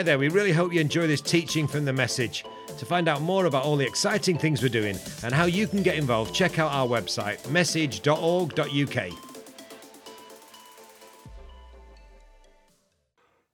Hi 0.00 0.04
there, 0.04 0.18
we 0.18 0.30
really 0.30 0.50
hope 0.50 0.72
you 0.72 0.80
enjoy 0.80 1.06
this 1.06 1.20
teaching 1.20 1.66
from 1.66 1.84
the 1.84 1.92
message. 1.92 2.46
To 2.78 2.86
find 2.86 3.06
out 3.06 3.20
more 3.20 3.44
about 3.44 3.64
all 3.64 3.76
the 3.76 3.84
exciting 3.84 4.38
things 4.38 4.62
we're 4.62 4.70
doing 4.70 4.98
and 5.22 5.34
how 5.34 5.44
you 5.44 5.66
can 5.66 5.82
get 5.82 5.96
involved, 5.96 6.34
check 6.34 6.58
out 6.58 6.72
our 6.72 6.86
website, 6.88 7.46
message.org.uk. 7.50 9.12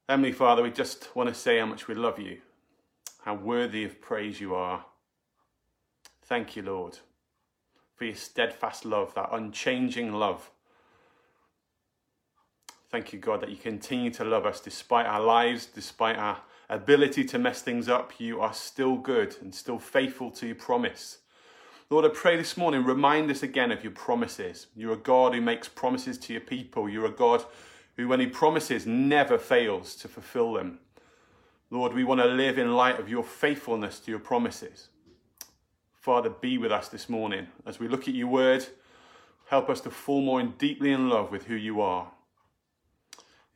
Heavenly 0.09 0.31
Father, 0.31 0.63
we 0.63 0.71
just 0.71 1.17
want 1.17 1.29
to 1.29 1.35
say 1.35 1.59
how 1.59 1.67
much 1.67 1.89
we 1.89 1.97
love 1.97 2.21
you, 2.21 2.39
how 3.25 3.35
worthy 3.35 3.83
of 3.83 4.01
praise 4.01 4.41
you 4.41 4.55
are. 4.55 4.87
Thank 6.27 6.55
you, 6.55 6.63
Lord, 6.63 6.97
for 7.97 8.05
your 8.05 8.15
steadfast 8.15 8.85
love, 8.85 9.13
that 9.15 9.31
unchanging 9.33 10.13
love. 10.13 10.49
Thank 12.91 13.13
you, 13.13 13.19
God, 13.19 13.41
that 13.41 13.51
you 13.51 13.57
continue 13.57 14.11
to 14.13 14.25
love 14.25 14.47
us 14.47 14.61
despite 14.61 15.07
our 15.07 15.21
lives, 15.21 15.67
despite 15.67 16.17
our 16.17 16.39
ability 16.69 17.25
to 17.25 17.39
mess 17.39 17.61
things 17.63 17.89
up. 17.89 18.21
You 18.21 18.41
are 18.41 18.55
still 18.55 18.97
good 18.97 19.37
and 19.41 19.55
still 19.55 19.79
faithful 19.79 20.31
to 20.33 20.47
your 20.47 20.55
promise. 20.55 21.19
Lord, 21.91 22.05
I 22.05 22.09
pray 22.09 22.37
this 22.37 22.57
morning, 22.57 22.85
remind 22.85 23.31
us 23.31 23.43
again 23.43 23.71
of 23.71 23.83
your 23.83 23.93
promises. 23.93 24.67
You're 24.75 24.95
a 24.95 24.97
God 24.97 25.35
who 25.35 25.41
makes 25.41 25.69
promises 25.69 26.19
to 26.19 26.33
your 26.33 26.43
people. 26.43 26.89
You're 26.89 27.07
a 27.07 27.11
God 27.11 27.45
who, 27.97 28.09
when 28.09 28.21
he 28.21 28.27
promises, 28.27 28.87
never 28.87 29.39
fails 29.39 29.95
to 29.97 30.09
fulfill 30.09 30.53
them. 30.55 30.79
Lord, 31.71 31.93
we 31.93 32.05
want 32.05 32.21
to 32.21 32.27
live 32.27 32.59
in 32.59 32.75
light 32.75 33.01
of 33.01 33.09
your 33.09 33.25
faithfulness 33.25 33.99
to 34.01 34.11
your 34.11 34.21
promises. 34.21 34.89
Father, 36.01 36.31
be 36.31 36.57
with 36.57 36.71
us 36.71 36.89
this 36.89 37.09
morning 37.09 37.49
as 37.65 37.81
we 37.81 37.89
look 37.89 38.07
at 38.07 38.15
your 38.15 38.29
word. 38.29 38.67
Help 39.47 39.69
us 39.69 39.81
to 39.81 39.91
fall 39.91 40.21
more 40.21 40.43
deeply 40.43 40.93
in 40.93 41.09
love 41.09 41.33
with 41.33 41.47
who 41.47 41.55
you 41.55 41.81
are. 41.81 42.13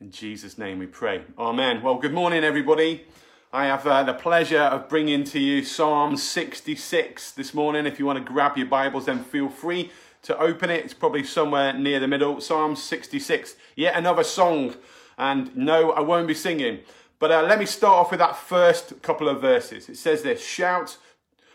In 0.01 0.09
Jesus' 0.09 0.57
name 0.57 0.79
we 0.79 0.87
pray. 0.87 1.21
Amen. 1.37 1.83
Well, 1.83 1.93
good 1.93 2.11
morning, 2.11 2.43
everybody. 2.43 3.05
I 3.53 3.65
have 3.65 3.85
uh, 3.85 4.01
the 4.01 4.15
pleasure 4.15 4.61
of 4.61 4.89
bringing 4.89 5.23
to 5.25 5.39
you 5.39 5.63
Psalm 5.63 6.17
66 6.17 7.33
this 7.33 7.53
morning. 7.53 7.85
If 7.85 7.99
you 7.99 8.07
want 8.07 8.17
to 8.17 8.25
grab 8.25 8.57
your 8.57 8.65
Bibles, 8.65 9.05
then 9.05 9.23
feel 9.23 9.47
free 9.47 9.91
to 10.23 10.35
open 10.39 10.71
it. 10.71 10.83
It's 10.83 10.95
probably 10.95 11.23
somewhere 11.23 11.73
near 11.73 11.99
the 11.99 12.07
middle. 12.07 12.41
Psalm 12.41 12.75
66, 12.75 13.55
yet 13.75 13.95
another 13.95 14.23
song. 14.23 14.73
And 15.19 15.55
no, 15.55 15.91
I 15.91 15.99
won't 15.99 16.27
be 16.27 16.33
singing. 16.33 16.79
But 17.19 17.31
uh, 17.31 17.43
let 17.43 17.59
me 17.59 17.67
start 17.67 17.93
off 17.93 18.09
with 18.09 18.21
that 18.21 18.35
first 18.35 19.03
couple 19.03 19.29
of 19.29 19.39
verses. 19.39 19.87
It 19.87 19.97
says 19.97 20.23
this 20.23 20.43
Shout 20.43 20.97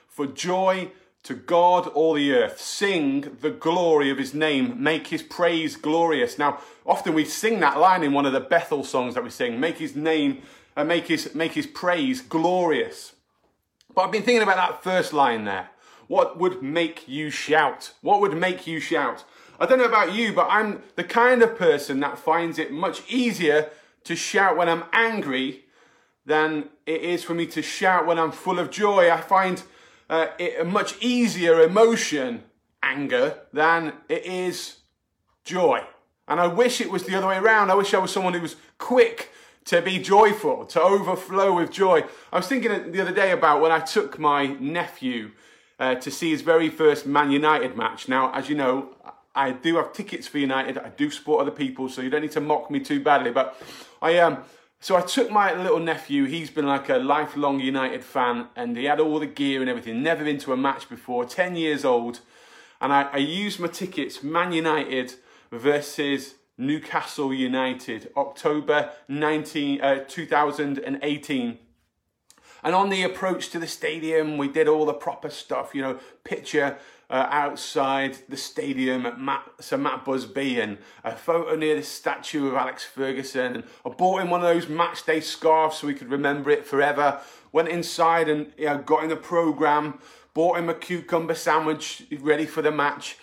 for 0.06 0.24
joy 0.24 0.92
to 1.26 1.34
God, 1.34 1.88
all 1.88 2.14
the 2.14 2.32
earth. 2.32 2.60
Sing 2.60 3.36
the 3.40 3.50
glory 3.50 4.10
of 4.10 4.18
his 4.18 4.32
name. 4.32 4.82
Make 4.82 5.08
his 5.08 5.22
praise 5.22 5.76
glorious. 5.76 6.38
Now, 6.38 6.60
often 6.86 7.14
we 7.14 7.24
sing 7.24 7.60
that 7.60 7.78
line 7.78 8.02
in 8.02 8.12
one 8.12 8.26
of 8.26 8.32
the 8.32 8.40
Bethel 8.40 8.84
songs 8.84 9.14
that 9.14 9.24
we 9.24 9.30
sing. 9.30 9.58
Make 9.58 9.78
his 9.78 9.96
name, 9.96 10.42
uh, 10.76 10.84
make, 10.84 11.08
his, 11.08 11.34
make 11.34 11.52
his 11.52 11.66
praise 11.66 12.20
glorious. 12.20 13.14
But 13.94 14.02
I've 14.02 14.12
been 14.12 14.22
thinking 14.22 14.42
about 14.42 14.56
that 14.56 14.84
first 14.84 15.12
line 15.12 15.44
there. 15.44 15.70
What 16.06 16.38
would 16.38 16.62
make 16.62 17.08
you 17.08 17.30
shout? 17.30 17.92
What 18.02 18.20
would 18.20 18.36
make 18.36 18.66
you 18.66 18.78
shout? 18.78 19.24
I 19.58 19.66
don't 19.66 19.78
know 19.78 19.84
about 19.84 20.12
you, 20.12 20.32
but 20.32 20.46
I'm 20.48 20.82
the 20.94 21.04
kind 21.04 21.42
of 21.42 21.56
person 21.56 22.00
that 22.00 22.18
finds 22.18 22.58
it 22.58 22.70
much 22.70 23.02
easier 23.10 23.70
to 24.04 24.14
shout 24.14 24.56
when 24.56 24.68
I'm 24.68 24.84
angry 24.92 25.64
than 26.24 26.68
it 26.84 27.00
is 27.00 27.24
for 27.24 27.34
me 27.34 27.46
to 27.46 27.62
shout 27.62 28.06
when 28.06 28.18
I'm 28.18 28.32
full 28.32 28.58
of 28.58 28.70
joy. 28.70 29.10
I 29.10 29.20
find 29.20 29.62
uh, 30.08 30.28
a 30.38 30.64
much 30.64 31.00
easier 31.00 31.60
emotion, 31.60 32.44
anger, 32.82 33.38
than 33.52 33.92
it 34.08 34.24
is 34.24 34.78
joy. 35.44 35.82
And 36.28 36.40
I 36.40 36.46
wish 36.46 36.80
it 36.80 36.90
was 36.90 37.04
the 37.04 37.16
other 37.16 37.28
way 37.28 37.36
around. 37.36 37.70
I 37.70 37.74
wish 37.74 37.94
I 37.94 37.98
was 37.98 38.10
someone 38.10 38.34
who 38.34 38.40
was 38.40 38.56
quick 38.78 39.30
to 39.66 39.82
be 39.82 39.98
joyful, 39.98 40.64
to 40.66 40.80
overflow 40.80 41.54
with 41.54 41.70
joy. 41.70 42.04
I 42.32 42.36
was 42.36 42.46
thinking 42.46 42.92
the 42.92 43.00
other 43.00 43.12
day 43.12 43.32
about 43.32 43.60
when 43.60 43.72
I 43.72 43.80
took 43.80 44.18
my 44.18 44.46
nephew 44.46 45.32
uh, 45.78 45.96
to 45.96 46.10
see 46.10 46.30
his 46.30 46.42
very 46.42 46.68
first 46.68 47.06
Man 47.06 47.30
United 47.30 47.76
match. 47.76 48.08
Now, 48.08 48.32
as 48.32 48.48
you 48.48 48.54
know, 48.54 48.94
I 49.34 49.52
do 49.52 49.76
have 49.76 49.92
tickets 49.92 50.26
for 50.26 50.38
United. 50.38 50.78
I 50.78 50.88
do 50.90 51.10
support 51.10 51.42
other 51.42 51.50
people, 51.50 51.88
so 51.88 52.00
you 52.00 52.10
don't 52.10 52.22
need 52.22 52.32
to 52.32 52.40
mock 52.40 52.70
me 52.70 52.80
too 52.80 53.00
badly. 53.00 53.30
But 53.30 53.60
I 54.00 54.18
um, 54.18 54.38
so 54.86 54.94
I 54.94 55.00
took 55.00 55.32
my 55.32 55.52
little 55.52 55.80
nephew. 55.80 56.26
He's 56.26 56.48
been 56.48 56.68
like 56.68 56.88
a 56.88 56.98
lifelong 56.98 57.58
United 57.58 58.04
fan, 58.04 58.46
and 58.54 58.76
he 58.76 58.84
had 58.84 59.00
all 59.00 59.18
the 59.18 59.26
gear 59.26 59.60
and 59.60 59.68
everything. 59.68 60.00
Never 60.00 60.22
been 60.22 60.38
to 60.38 60.52
a 60.52 60.56
match 60.56 60.88
before. 60.88 61.24
Ten 61.24 61.56
years 61.56 61.84
old, 61.84 62.20
and 62.80 62.92
I, 62.92 63.08
I 63.12 63.16
used 63.16 63.58
my 63.58 63.66
tickets. 63.66 64.22
Man 64.22 64.52
United 64.52 65.14
versus 65.50 66.36
Newcastle 66.56 67.34
United, 67.34 68.12
October 68.16 68.92
19, 69.08 69.80
uh, 69.80 70.04
2018. 70.06 71.58
And 72.62 72.74
on 72.76 72.88
the 72.88 73.02
approach 73.02 73.50
to 73.50 73.58
the 73.58 73.66
stadium, 73.66 74.38
we 74.38 74.46
did 74.46 74.68
all 74.68 74.86
the 74.86 74.94
proper 74.94 75.30
stuff, 75.30 75.74
you 75.74 75.82
know, 75.82 75.98
picture 76.22 76.78
uh, 77.08 77.28
outside 77.30 78.18
the 78.28 78.36
stadium 78.36 79.06
at 79.06 79.20
Matt, 79.20 79.42
Sir 79.60 79.76
Matt 79.76 80.04
Busby 80.04 80.60
and 80.60 80.78
a 81.04 81.14
photo 81.14 81.54
near 81.54 81.76
the 81.76 81.82
statue 81.82 82.48
of 82.48 82.54
Alex 82.54 82.84
Ferguson. 82.84 83.56
And 83.56 83.64
I 83.84 83.90
bought 83.90 84.22
him 84.22 84.30
one 84.30 84.40
of 84.40 84.46
those 84.46 84.68
match 84.68 85.06
day 85.06 85.20
scarves 85.20 85.78
so 85.78 85.86
we 85.86 85.94
could 85.94 86.10
remember 86.10 86.50
it 86.50 86.66
forever. 86.66 87.20
Went 87.52 87.68
inside 87.68 88.28
and 88.28 88.52
you 88.58 88.66
know, 88.66 88.78
got 88.78 89.04
in 89.04 89.08
the 89.08 89.16
programme, 89.16 90.00
bought 90.34 90.58
him 90.58 90.68
a 90.68 90.74
cucumber 90.74 91.34
sandwich 91.34 92.04
ready 92.20 92.46
for 92.46 92.62
the 92.62 92.72
match. 92.72 93.18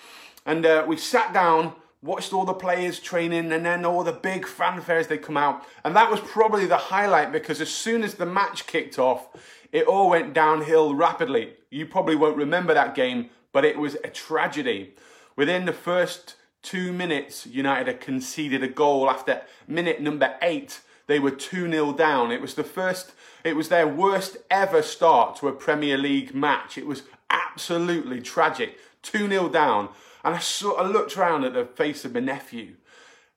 And 0.45 0.65
uh, 0.65 0.85
we 0.87 0.97
sat 0.97 1.33
down 1.33 1.73
watched 2.03 2.33
all 2.33 2.43
the 2.43 2.53
players 2.53 2.99
training 2.99 3.51
and 3.53 3.65
then 3.65 3.85
all 3.85 4.03
the 4.03 4.11
big 4.11 4.45
fanfares 4.45 5.07
they 5.07 5.17
come 5.17 5.37
out 5.37 5.65
and 5.85 5.95
that 5.95 6.11
was 6.11 6.19
probably 6.19 6.65
the 6.65 6.75
highlight 6.75 7.31
because 7.31 7.61
as 7.61 7.69
soon 7.69 8.03
as 8.03 8.15
the 8.15 8.25
match 8.25 8.67
kicked 8.67 8.99
off 8.99 9.29
it 9.71 9.87
all 9.87 10.09
went 10.09 10.33
downhill 10.33 10.93
rapidly 10.93 11.53
you 11.69 11.85
probably 11.85 12.15
won't 12.15 12.35
remember 12.35 12.73
that 12.73 12.93
game 12.93 13.29
but 13.53 13.63
it 13.63 13.79
was 13.79 13.95
a 14.03 14.09
tragedy 14.09 14.93
within 15.37 15.63
the 15.65 15.73
first 15.73 16.35
two 16.61 16.91
minutes 16.91 17.45
united 17.45 17.87
had 17.87 18.01
conceded 18.01 18.61
a 18.61 18.67
goal 18.67 19.09
after 19.09 19.41
minute 19.67 20.01
number 20.01 20.35
eight 20.41 20.81
they 21.07 21.19
were 21.19 21.31
2-0 21.31 21.97
down 21.97 22.31
it 22.31 22.41
was 22.41 22.55
the 22.55 22.63
first 22.63 23.13
it 23.45 23.55
was 23.55 23.69
their 23.69 23.87
worst 23.87 24.35
ever 24.51 24.81
start 24.81 25.37
to 25.37 25.47
a 25.47 25.53
premier 25.53 25.97
league 25.97 26.35
match 26.35 26.77
it 26.77 26.85
was 26.85 27.03
absolutely 27.29 28.19
tragic 28.19 28.77
2-0 29.03 29.51
down 29.53 29.89
and 30.25 30.35
I 30.35 30.39
sort 30.39 30.79
of 30.79 30.91
looked 30.91 31.17
around 31.17 31.45
at 31.45 31.53
the 31.53 31.65
face 31.65 32.03
of 32.03 32.13
my 32.13 32.19
nephew 32.19 32.75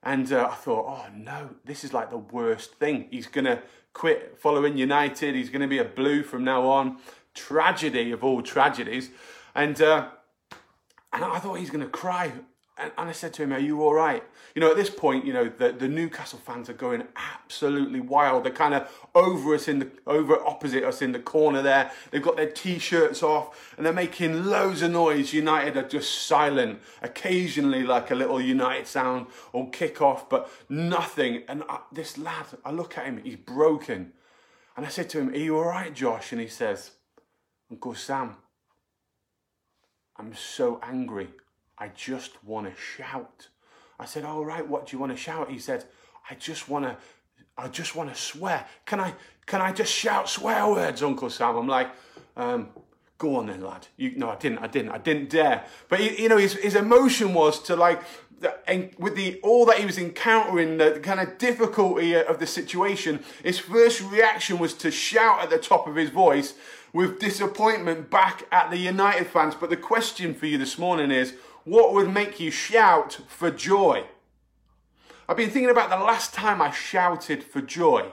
and 0.06 0.32
uh, 0.32 0.48
I 0.50 0.54
thought, 0.54 0.86
oh 0.88 1.06
no, 1.12 1.50
this 1.64 1.82
is 1.82 1.92
like 1.92 2.10
the 2.10 2.16
worst 2.16 2.74
thing. 2.74 3.08
He's 3.10 3.26
going 3.26 3.44
to 3.46 3.60
quit 3.92 4.36
following 4.38 4.78
United. 4.78 5.34
He's 5.34 5.50
going 5.50 5.62
to 5.62 5.66
be 5.66 5.78
a 5.78 5.84
blue 5.84 6.22
from 6.22 6.44
now 6.44 6.68
on. 6.68 6.98
Tragedy 7.34 8.12
of 8.12 8.22
all 8.22 8.40
tragedies. 8.40 9.10
And, 9.56 9.80
uh, 9.82 10.08
and 11.12 11.24
I 11.24 11.40
thought 11.40 11.54
he's 11.54 11.70
going 11.70 11.84
to 11.84 11.90
cry 11.90 12.32
and, 12.78 12.92
and 12.98 13.08
I 13.08 13.12
said 13.12 13.32
to 13.34 13.42
him, 13.42 13.52
Are 13.52 13.58
you 13.58 13.82
all 13.82 13.94
right? 13.94 14.22
You 14.54 14.60
know, 14.60 14.70
at 14.70 14.76
this 14.76 14.90
point, 14.90 15.24
you 15.24 15.32
know, 15.32 15.48
the, 15.48 15.72
the 15.72 15.88
Newcastle 15.88 16.38
fans 16.38 16.68
are 16.68 16.74
going 16.74 17.04
absolutely 17.16 18.00
wild. 18.00 18.44
They're 18.44 18.52
kind 18.52 18.74
of 18.74 18.90
over 19.14 19.54
us 19.54 19.66
in 19.66 19.78
the 19.78 19.90
over 20.06 20.38
opposite 20.44 20.84
us 20.84 21.00
in 21.00 21.12
the 21.12 21.18
corner 21.18 21.62
there. 21.62 21.90
They've 22.10 22.22
got 22.22 22.36
their 22.36 22.50
t-shirts 22.50 23.22
off 23.22 23.74
and 23.76 23.86
they're 23.86 23.92
making 23.94 24.44
loads 24.44 24.82
of 24.82 24.92
noise. 24.92 25.32
United 25.32 25.76
are 25.76 25.88
just 25.88 26.26
silent. 26.26 26.80
Occasionally 27.00 27.82
like 27.82 28.10
a 28.10 28.14
little 28.14 28.40
United 28.40 28.86
sound 28.86 29.26
or 29.52 29.70
kick 29.70 30.02
off, 30.02 30.28
but 30.28 30.50
nothing. 30.68 31.44
And 31.48 31.64
I, 31.68 31.80
this 31.92 32.18
lad, 32.18 32.46
I 32.64 32.72
look 32.72 32.98
at 32.98 33.06
him, 33.06 33.22
he's 33.24 33.36
broken. 33.36 34.12
And 34.76 34.84
I 34.84 34.90
said 34.90 35.08
to 35.10 35.20
him, 35.20 35.30
Are 35.30 35.36
you 35.36 35.56
all 35.56 35.64
right, 35.64 35.94
Josh? 35.94 36.32
And 36.32 36.40
he 36.42 36.48
says, 36.48 36.90
Uncle 37.70 37.94
Sam, 37.94 38.36
I'm 40.18 40.34
so 40.34 40.80
angry. 40.82 41.28
I 41.78 41.88
just 41.88 42.42
want 42.44 42.66
to 42.66 42.80
shout. 42.80 43.48
I 43.98 44.04
said, 44.04 44.24
All 44.24 44.44
right, 44.44 44.66
what 44.66 44.86
do 44.86 44.96
you 44.96 45.00
want 45.00 45.12
to 45.12 45.18
shout? 45.18 45.50
He 45.50 45.58
said, 45.58 45.84
I 46.30 46.34
just 46.34 46.68
want 46.68 46.84
to. 46.84 46.96
I 47.58 47.68
just 47.68 47.96
want 47.96 48.14
to 48.14 48.20
swear. 48.20 48.66
Can 48.84 49.00
I? 49.00 49.14
Can 49.46 49.60
I 49.60 49.72
just 49.72 49.92
shout 49.92 50.28
swear 50.28 50.66
words, 50.68 51.02
Uncle 51.02 51.30
Sam? 51.30 51.56
I'm 51.56 51.68
like, 51.68 51.88
um, 52.36 52.68
go 53.18 53.36
on 53.36 53.46
then, 53.46 53.62
lad. 53.62 53.86
You, 53.96 54.12
no, 54.16 54.30
I 54.30 54.36
didn't. 54.36 54.58
I 54.58 54.66
didn't. 54.66 54.90
I 54.90 54.98
didn't 54.98 55.30
dare. 55.30 55.64
But 55.88 56.00
he, 56.00 56.22
you 56.22 56.28
know, 56.28 56.36
his, 56.36 56.54
his 56.54 56.74
emotion 56.74 57.32
was 57.32 57.62
to 57.64 57.76
like, 57.76 58.02
and 58.66 58.90
with 58.98 59.16
the 59.16 59.40
all 59.42 59.64
that 59.66 59.78
he 59.78 59.86
was 59.86 59.98
encountering, 59.98 60.78
the 60.78 61.00
kind 61.02 61.20
of 61.20 61.38
difficulty 61.38 62.14
of 62.14 62.38
the 62.38 62.46
situation. 62.46 63.22
His 63.42 63.58
first 63.58 64.02
reaction 64.02 64.58
was 64.58 64.74
to 64.74 64.90
shout 64.90 65.42
at 65.42 65.50
the 65.50 65.58
top 65.58 65.86
of 65.86 65.94
his 65.94 66.10
voice 66.10 66.54
with 66.92 67.20
disappointment 67.20 68.10
back 68.10 68.46
at 68.50 68.70
the 68.70 68.78
United 68.78 69.26
fans. 69.26 69.54
But 69.54 69.70
the 69.70 69.76
question 69.76 70.34
for 70.34 70.46
you 70.46 70.58
this 70.58 70.78
morning 70.78 71.10
is 71.10 71.34
what 71.64 71.92
would 71.92 72.12
make 72.12 72.38
you 72.38 72.50
shout 72.50 73.20
for 73.28 73.50
joy? 73.50 74.04
I've 75.28 75.36
been 75.36 75.50
thinking 75.50 75.70
about 75.70 75.90
the 75.90 75.96
last 75.96 76.32
time 76.32 76.62
I 76.62 76.70
shouted 76.70 77.42
for 77.42 77.60
joy. 77.60 78.10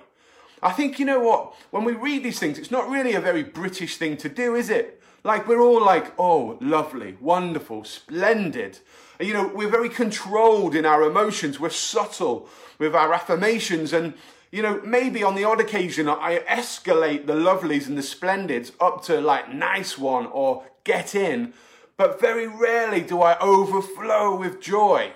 I 0.64 0.72
think, 0.72 0.98
you 0.98 1.06
know 1.06 1.20
what, 1.20 1.54
when 1.72 1.84
we 1.84 1.94
read 1.94 2.24
these 2.24 2.40
things, 2.40 2.58
it's 2.58 2.72
not 2.72 2.90
really 2.90 3.14
a 3.14 3.22
very 3.22 3.44
British 3.44 3.98
thing 3.98 4.18
to 4.18 4.30
do, 4.30 4.56
is 4.56 4.70
it? 4.70 5.02
Like, 5.24 5.48
we're 5.48 5.62
all 5.62 5.84
like, 5.84 6.14
oh, 6.18 6.58
lovely, 6.60 7.18
wonderful, 7.22 7.84
splendid. 7.84 8.80
You 9.20 9.34
know, 9.34 9.52
we're 9.54 9.70
very 9.70 9.90
controlled 9.90 10.74
in 10.74 10.86
our 10.86 11.04
emotions, 11.04 11.60
we're 11.60 11.70
subtle 11.70 12.50
with 12.80 12.96
our 12.96 13.14
affirmations, 13.14 13.94
and 13.94 14.16
you 14.54 14.62
know, 14.62 14.80
maybe 14.86 15.24
on 15.24 15.34
the 15.34 15.44
odd 15.44 15.60
occasion 15.60 16.08
I 16.08 16.38
escalate 16.48 17.26
the 17.26 17.34
lovelies 17.34 17.88
and 17.88 17.98
the 17.98 18.04
splendids 18.04 18.72
up 18.80 19.04
to 19.06 19.20
like 19.20 19.52
nice 19.52 19.98
one 19.98 20.28
or 20.28 20.64
get 20.84 21.16
in, 21.16 21.54
but 21.98 22.22
very 22.22 22.46
rarely 22.46 23.02
do 23.02 23.24
I 23.24 23.40
overflow 23.40 24.36
with 24.36 24.62
joy 24.62 25.14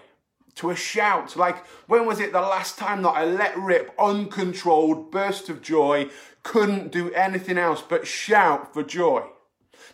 to 0.55 0.71
a 0.71 0.75
shout. 0.75 1.35
Like, 1.35 1.63
when 1.85 2.07
was 2.07 2.19
it 2.19 2.31
the 2.31 2.41
last 2.41 2.79
time 2.79 3.03
that 3.03 3.09
I 3.09 3.25
let 3.25 3.55
rip 3.55 3.93
uncontrolled 3.99 5.11
burst 5.11 5.49
of 5.49 5.61
joy, 5.61 6.09
couldn't 6.41 6.91
do 6.91 7.11
anything 7.11 7.59
else 7.59 7.83
but 7.87 8.07
shout 8.07 8.73
for 8.73 8.81
joy? 8.81 9.23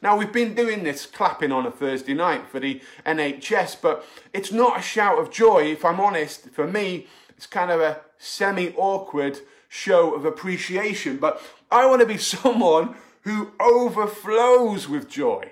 Now, 0.01 0.15
we've 0.15 0.31
been 0.31 0.55
doing 0.55 0.85
this 0.85 1.05
clapping 1.05 1.51
on 1.51 1.65
a 1.65 1.71
Thursday 1.71 2.13
night 2.13 2.47
for 2.47 2.61
the 2.61 2.81
NHS, 3.05 3.81
but 3.81 4.05
it's 4.31 4.53
not 4.53 4.79
a 4.79 4.81
shout 4.81 5.19
of 5.19 5.31
joy, 5.31 5.65
if 5.65 5.83
I'm 5.83 5.99
honest. 5.99 6.49
For 6.51 6.65
me, 6.65 7.07
it's 7.35 7.45
kind 7.45 7.71
of 7.71 7.81
a 7.81 7.99
semi 8.23 8.73
awkward 8.75 9.39
show 9.67 10.13
of 10.13 10.25
appreciation. 10.25 11.17
But 11.17 11.41
I 11.71 11.85
want 11.85 12.01
to 12.01 12.07
be 12.07 12.17
someone 12.35 12.95
who 13.21 13.51
overflows 13.59 14.87
with 14.87 15.09
joy. 15.09 15.51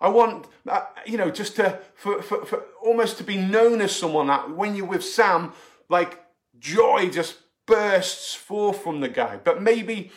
I 0.00 0.08
want, 0.08 0.46
uh, 0.68 0.82
you 1.06 1.16
know, 1.16 1.30
just 1.30 1.56
to, 1.56 1.80
for, 1.94 2.22
for, 2.22 2.44
for 2.44 2.64
almost 2.82 3.18
to 3.18 3.24
be 3.24 3.36
known 3.36 3.80
as 3.80 3.96
someone 3.96 4.26
that 4.26 4.50
when 4.50 4.76
you're 4.76 4.86
with 4.86 5.04
Sam, 5.04 5.52
like 5.88 6.22
joy 6.58 7.08
just 7.10 7.38
bursts 7.66 8.34
forth 8.34 8.82
from 8.82 9.00
the 9.00 9.08
guy. 9.08 9.38
But 9.42 9.62
maybe, 9.62 10.10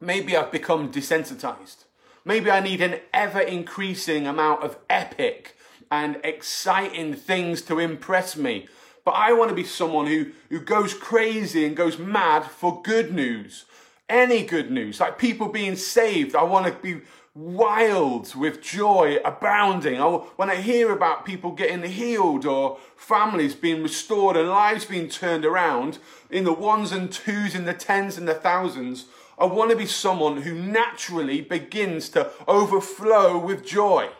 maybe 0.00 0.36
I've 0.36 0.52
become 0.52 0.92
desensitized. 0.92 1.84
Maybe 2.24 2.50
I 2.50 2.60
need 2.60 2.80
an 2.80 3.00
ever 3.12 3.40
increasing 3.40 4.26
amount 4.26 4.62
of 4.62 4.78
epic 4.88 5.56
and 5.90 6.20
exciting 6.22 7.14
things 7.14 7.62
to 7.62 7.78
impress 7.78 8.36
me. 8.36 8.68
But 9.04 9.12
I 9.12 9.32
want 9.32 9.50
to 9.50 9.54
be 9.54 9.64
someone 9.64 10.06
who, 10.06 10.26
who 10.48 10.60
goes 10.60 10.94
crazy 10.94 11.64
and 11.64 11.76
goes 11.76 11.98
mad 11.98 12.44
for 12.44 12.82
good 12.82 13.12
news. 13.12 13.64
Any 14.08 14.44
good 14.44 14.70
news, 14.70 15.00
like 15.00 15.18
people 15.18 15.48
being 15.48 15.76
saved. 15.76 16.36
I 16.36 16.42
want 16.42 16.66
to 16.66 16.72
be 16.72 17.02
wild 17.34 18.34
with 18.34 18.62
joy 18.62 19.18
abounding. 19.24 20.00
I, 20.00 20.06
when 20.06 20.50
I 20.50 20.56
hear 20.56 20.92
about 20.92 21.24
people 21.24 21.52
getting 21.52 21.82
healed 21.90 22.44
or 22.44 22.78
families 22.96 23.54
being 23.54 23.82
restored 23.82 24.36
and 24.36 24.48
lives 24.48 24.84
being 24.84 25.08
turned 25.08 25.44
around 25.44 25.98
in 26.30 26.44
the 26.44 26.52
ones 26.52 26.92
and 26.92 27.10
twos, 27.10 27.54
in 27.54 27.64
the 27.64 27.74
tens 27.74 28.18
and 28.18 28.28
the 28.28 28.34
thousands, 28.34 29.06
I 29.38 29.46
want 29.46 29.70
to 29.70 29.76
be 29.76 29.86
someone 29.86 30.42
who 30.42 30.54
naturally 30.54 31.40
begins 31.40 32.10
to 32.10 32.30
overflow 32.46 33.38
with 33.38 33.66
joy. 33.66 34.10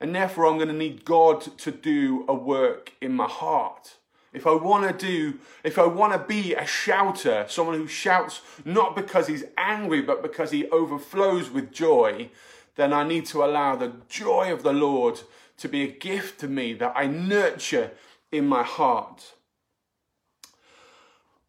And 0.00 0.14
therefore, 0.14 0.46
I'm 0.46 0.56
going 0.56 0.68
to 0.68 0.74
need 0.74 1.04
God 1.04 1.40
to 1.58 1.70
do 1.70 2.24
a 2.28 2.34
work 2.34 2.92
in 3.00 3.14
my 3.14 3.26
heart. 3.26 3.96
If 4.34 4.48
I 4.48 4.52
want 4.52 4.98
to 4.98 5.06
do, 5.06 5.38
if 5.62 5.78
I 5.78 5.86
want 5.86 6.12
to 6.12 6.18
be 6.18 6.54
a 6.54 6.66
shouter, 6.66 7.46
someone 7.48 7.78
who 7.78 7.86
shouts 7.86 8.40
not 8.64 8.96
because 8.96 9.28
he's 9.28 9.44
angry, 9.56 10.02
but 10.02 10.22
because 10.22 10.50
he 10.50 10.68
overflows 10.70 11.50
with 11.50 11.72
joy, 11.72 12.30
then 12.74 12.92
I 12.92 13.04
need 13.06 13.26
to 13.26 13.44
allow 13.44 13.76
the 13.76 13.92
joy 14.08 14.52
of 14.52 14.64
the 14.64 14.72
Lord 14.72 15.20
to 15.58 15.68
be 15.68 15.84
a 15.84 15.86
gift 15.86 16.40
to 16.40 16.48
me 16.48 16.74
that 16.74 16.92
I 16.96 17.06
nurture 17.06 17.92
in 18.32 18.48
my 18.48 18.64
heart. 18.64 19.34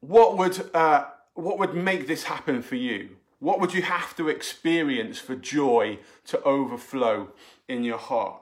What 0.02 0.38
would, 0.38 0.70
uh, 0.76 1.06
what 1.34 1.58
would 1.58 1.74
make 1.74 2.06
this 2.06 2.26
happen 2.26 2.62
for 2.62 2.76
you? 2.76 3.18
What 3.40 3.60
would 3.60 3.74
you 3.74 3.82
have 3.82 4.16
to 4.18 4.30
experience 4.30 5.18
for 5.18 5.36
joy 5.36 5.98
to 6.28 6.42
overflow 6.44 7.30
in 7.68 7.84
your 7.84 7.98
heart? 7.98 8.42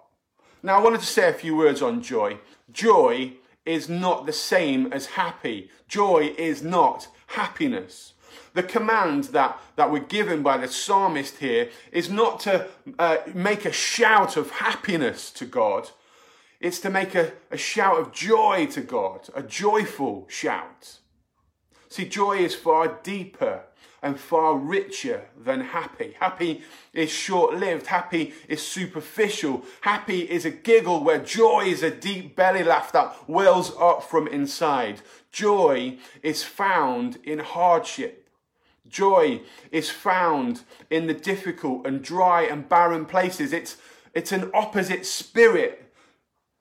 Now, 0.62 0.78
I 0.78 0.84
wanted 0.84 1.00
to 1.00 1.06
say 1.06 1.30
a 1.30 1.34
few 1.34 1.56
words 1.56 1.82
on 1.82 2.02
joy. 2.02 2.40
Joy 2.72 3.34
is 3.66 3.88
not 3.90 4.26
the 4.26 4.34
same 4.34 4.92
as 4.92 5.06
happy. 5.08 5.70
Joy 5.88 6.34
is 6.38 6.62
not 6.62 7.08
happiness. 7.28 8.14
The 8.54 8.64
command 8.64 9.26
that, 9.26 9.60
that 9.76 9.92
we're 9.92 10.00
given 10.00 10.44
by 10.44 10.58
the 10.58 10.68
psalmist 10.68 11.38
here 11.38 11.70
is 11.92 12.10
not 12.10 12.40
to 12.42 12.68
uh, 13.00 13.18
make 13.34 13.66
a 13.66 13.72
shout 13.72 14.38
of 14.38 14.52
happiness 14.52 15.32
to 15.32 15.46
God, 15.46 15.90
it's 16.60 16.80
to 16.80 16.90
make 16.90 17.16
a, 17.16 17.34
a 17.52 17.58
shout 17.58 18.00
of 18.00 18.14
joy 18.14 18.68
to 18.68 18.82
God, 18.82 19.28
a 19.36 19.44
joyful 19.44 20.26
shout. 20.30 21.00
See, 21.90 22.06
joy 22.06 22.38
is 22.38 22.56
far 22.56 23.00
deeper 23.04 23.64
and 24.04 24.20
far 24.20 24.58
richer 24.58 25.30
than 25.36 25.62
happy. 25.62 26.14
Happy 26.20 26.62
is 26.94 27.10
short 27.10 27.56
lived, 27.56 27.88
happy 27.88 28.34
is 28.50 28.62
superficial, 28.62 29.64
happy 29.82 30.30
is 30.30 30.44
a 30.44 30.52
giggle 30.52 31.02
where 31.02 31.20
joy 31.20 31.62
is 31.62 31.82
a 31.82 31.90
deep 31.90 32.36
belly 32.36 32.64
laugh 32.64 32.92
that 32.92 33.16
wells 33.30 33.72
up 33.80 34.04
from 34.04 34.28
inside. 34.28 35.02
Joy 35.32 35.98
is 36.22 36.44
found 36.44 37.18
in 37.24 37.40
hardship. 37.40 38.30
Joy 38.90 39.42
is 39.72 39.90
found 39.90 40.64
in 40.90 41.08
the 41.08 41.14
difficult 41.14 41.88
and 41.88 42.04
dry 42.04 42.42
and 42.42 42.68
barren 42.68 43.06
places. 43.06 43.54
It's, 43.54 43.78
it's 44.14 44.34
an 44.34 44.52
opposite 44.54 45.06
spirit. 45.06 45.80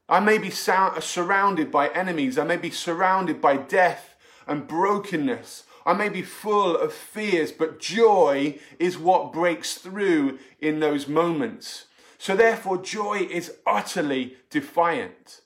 I 0.09 0.21
may 0.21 0.39
be 0.39 0.51
surrounded 0.51 1.73
by 1.73 1.89
enemies. 1.89 2.39
I 2.39 2.45
may 2.45 2.57
be 2.57 2.71
surrounded 2.71 3.41
by 3.41 3.57
death 3.57 4.15
and 4.47 4.69
brokenness. 4.69 5.65
I 5.85 5.95
may 5.95 6.09
be 6.09 6.23
full 6.23 6.77
of 6.77 6.93
fears, 6.93 7.53
but 7.53 7.81
joy 7.81 8.59
is 8.79 8.99
what 8.99 9.33
breaks 9.33 9.75
through 9.75 10.39
in 10.61 10.81
those 10.81 11.09
moments. 11.09 11.87
So, 12.19 12.37
therefore, 12.37 12.79
joy 12.79 13.27
is 13.31 13.55
utterly 13.67 14.37
defiant. 14.49 15.41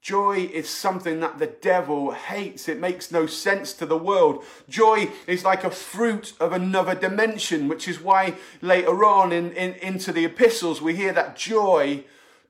Joy 0.00 0.48
is 0.52 0.68
something 0.68 1.20
that 1.20 1.38
the 1.38 1.46
devil 1.46 2.12
hates. 2.12 2.68
It 2.68 2.80
makes 2.80 3.10
no 3.10 3.26
sense 3.26 3.72
to 3.74 3.86
the 3.86 3.98
world. 3.98 4.44
Joy 4.68 5.10
is 5.26 5.44
like 5.44 5.64
a 5.64 5.70
fruit 5.70 6.32
of 6.40 6.52
another 6.52 6.94
dimension, 6.94 7.68
which 7.68 7.86
is 7.86 8.00
why 8.00 8.34
later 8.62 9.04
on 9.04 9.32
in, 9.32 9.52
in, 9.52 9.74
into 9.74 10.12
the 10.12 10.24
epistles 10.24 10.80
we 10.80 10.96
hear 10.96 11.12
that 11.12 11.36
joy, 11.36 12.04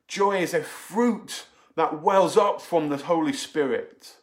joy 0.07 0.37
is 0.37 0.53
a 0.53 0.63
fruit 0.63 1.47
that 1.75 2.01
wells 2.01 2.37
up 2.37 2.61
from 2.61 2.89
the 2.89 2.97
Holy 2.97 3.33
Spirit. 3.33 4.15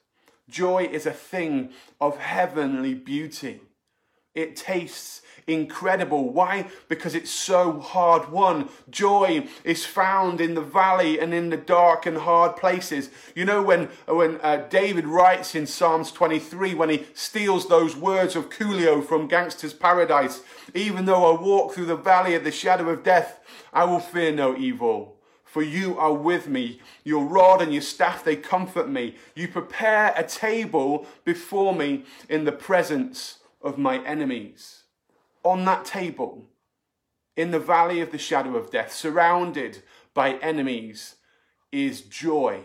Joy 0.48 0.84
is 0.84 1.06
a 1.06 1.12
thing 1.12 1.70
of 2.00 2.18
heavenly 2.18 2.94
beauty. 2.94 3.60
It 4.36 4.54
tastes 4.54 5.22
incredible. 5.46 6.30
Why? 6.30 6.66
Because 6.88 7.14
it's 7.14 7.30
so 7.30 7.80
hard 7.80 8.30
won. 8.30 8.68
Joy 8.90 9.48
is 9.64 9.86
found 9.86 10.42
in 10.42 10.54
the 10.54 10.60
valley 10.60 11.18
and 11.18 11.32
in 11.32 11.48
the 11.48 11.56
dark 11.56 12.04
and 12.04 12.18
hard 12.18 12.56
places. 12.56 13.08
You 13.34 13.46
know, 13.46 13.62
when, 13.62 13.88
when 14.06 14.38
uh, 14.42 14.66
David 14.68 15.06
writes 15.06 15.54
in 15.54 15.66
Psalms 15.66 16.12
23, 16.12 16.74
when 16.74 16.90
he 16.90 17.06
steals 17.14 17.68
those 17.68 17.96
words 17.96 18.36
of 18.36 18.50
Coolio 18.50 19.02
from 19.02 19.28
Gangsta's 19.28 19.72
Paradise, 19.72 20.42
even 20.74 21.06
though 21.06 21.34
I 21.34 21.40
walk 21.40 21.72
through 21.72 21.86
the 21.86 21.96
valley 21.96 22.34
of 22.34 22.44
the 22.44 22.52
shadow 22.52 22.90
of 22.90 23.02
death, 23.02 23.40
I 23.72 23.84
will 23.84 24.00
fear 24.00 24.32
no 24.32 24.54
evil 24.54 25.15
for 25.56 25.62
you 25.62 25.98
are 25.98 26.12
with 26.12 26.48
me. 26.48 26.80
Your 27.02 27.24
rod 27.24 27.62
and 27.62 27.72
your 27.72 27.80
staff, 27.80 28.22
they 28.22 28.36
comfort 28.36 28.90
me. 28.90 29.14
You 29.34 29.48
prepare 29.48 30.12
a 30.14 30.22
table 30.22 31.06
before 31.24 31.74
me 31.74 32.04
in 32.28 32.44
the 32.44 32.52
presence 32.52 33.38
of 33.62 33.78
my 33.78 34.04
enemies. 34.04 34.82
On 35.44 35.64
that 35.64 35.86
table, 35.86 36.44
in 37.38 37.52
the 37.52 37.58
valley 37.58 38.02
of 38.02 38.12
the 38.12 38.18
shadow 38.18 38.54
of 38.56 38.70
death, 38.70 38.92
surrounded 38.92 39.82
by 40.12 40.34
enemies, 40.40 41.14
is 41.72 42.02
joy. 42.02 42.64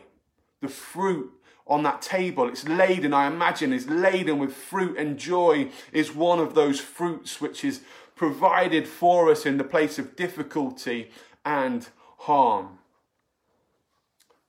The 0.60 0.68
fruit 0.68 1.32
on 1.66 1.84
that 1.84 2.02
table, 2.02 2.50
it's 2.50 2.68
laden, 2.68 3.14
I 3.14 3.28
imagine, 3.28 3.72
is 3.72 3.88
laden 3.88 4.38
with 4.38 4.54
fruit, 4.54 4.98
and 4.98 5.18
joy 5.18 5.70
is 5.94 6.14
one 6.14 6.40
of 6.40 6.56
those 6.56 6.82
fruits 6.82 7.40
which 7.40 7.64
is 7.64 7.84
provided 8.18 8.86
for 8.86 9.32
us 9.32 9.46
in 9.46 9.58
the 9.58 9.64
place 9.64 9.98
of 9.98 10.18
difficulty 10.18 11.10
and 11.46 11.88
harm 12.18 12.80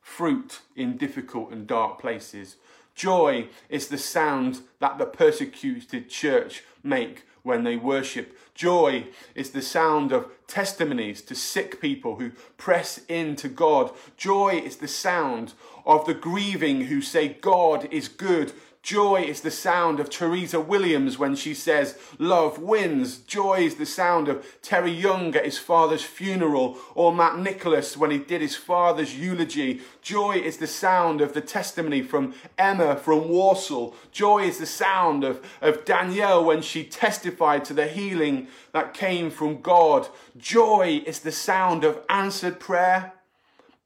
fruit 0.03 0.61
in 0.77 0.99
difficult 0.99 1.51
and 1.51 1.67
dark 1.67 1.99
places. 1.99 2.57
Joy 2.95 3.49
is 3.71 3.89
the 3.89 3.97
sound 3.97 4.61
that 4.81 4.99
the 4.99 5.07
persecuted 5.07 6.11
church 6.11 6.63
make 6.83 7.25
when 7.43 7.65
they 7.65 7.77
worship. 7.77 8.39
Joy 8.55 9.07
is 9.35 9.51
the 9.51 9.63
sound 9.63 10.13
of 10.13 10.31
testimonies 10.47 11.23
to 11.23 11.35
sick 11.35 11.81
people 11.81 12.17
who 12.17 12.33
press 12.59 12.99
into 13.09 13.49
God. 13.49 13.93
Joy 14.17 14.63
is 14.65 14.77
the 14.77 14.89
sound 14.89 15.55
of 15.87 16.05
the 16.05 16.15
grieving 16.15 16.83
who 16.83 17.01
say, 17.01 17.29
God 17.41 17.89
is 17.91 18.09
good. 18.09 18.53
Joy 18.83 19.23
is 19.23 19.43
the 19.43 19.51
sound 19.53 20.01
of 20.01 20.11
Teresa 20.11 20.61
Williams 20.61 21.17
when 21.17 21.37
she 21.37 21.55
says, 21.55 21.97
Love 22.19 22.59
wins. 22.59 23.19
Joy 23.19 23.61
is 23.61 23.77
the 23.77 23.87
sound 23.87 24.27
of 24.27 24.45
Terry 24.61 24.91
Young 24.91 25.37
at 25.37 25.45
his 25.45 25.57
father's 25.57 26.03
funeral, 26.03 26.77
or 26.97 27.15
Matt 27.15 27.39
Nicholas 27.39 27.97
when 27.97 28.11
he 28.11 28.19
did 28.19 28.41
his 28.41 28.57
father's 28.57 29.17
eulogy. 29.17 29.83
Joy 30.03 30.33
is 30.33 30.57
the 30.57 30.67
sound 30.67 31.21
of 31.21 31.33
the 31.33 31.41
testimony 31.41 32.03
from 32.03 32.35
Emma 32.59 32.97
from 32.97 33.29
Warsaw. 33.29 33.93
Joy 34.11 34.47
is 34.47 34.59
the 34.59 34.67
sound 34.67 35.23
of, 35.23 35.47
of 35.61 35.85
Danielle 35.85 36.45
when 36.45 36.61
she 36.61 36.83
testified 36.83 37.65
to 37.67 37.75
the 37.75 37.87
healing 37.87 38.49
that 38.73 38.95
came 38.95 39.31
from 39.31 39.61
God. 39.63 40.09
Joy 40.37 41.05
is 41.07 41.21
the 41.21 41.31
sound 41.31 41.85
of 41.85 42.01
answered 42.09 42.59
prayer 42.59 43.13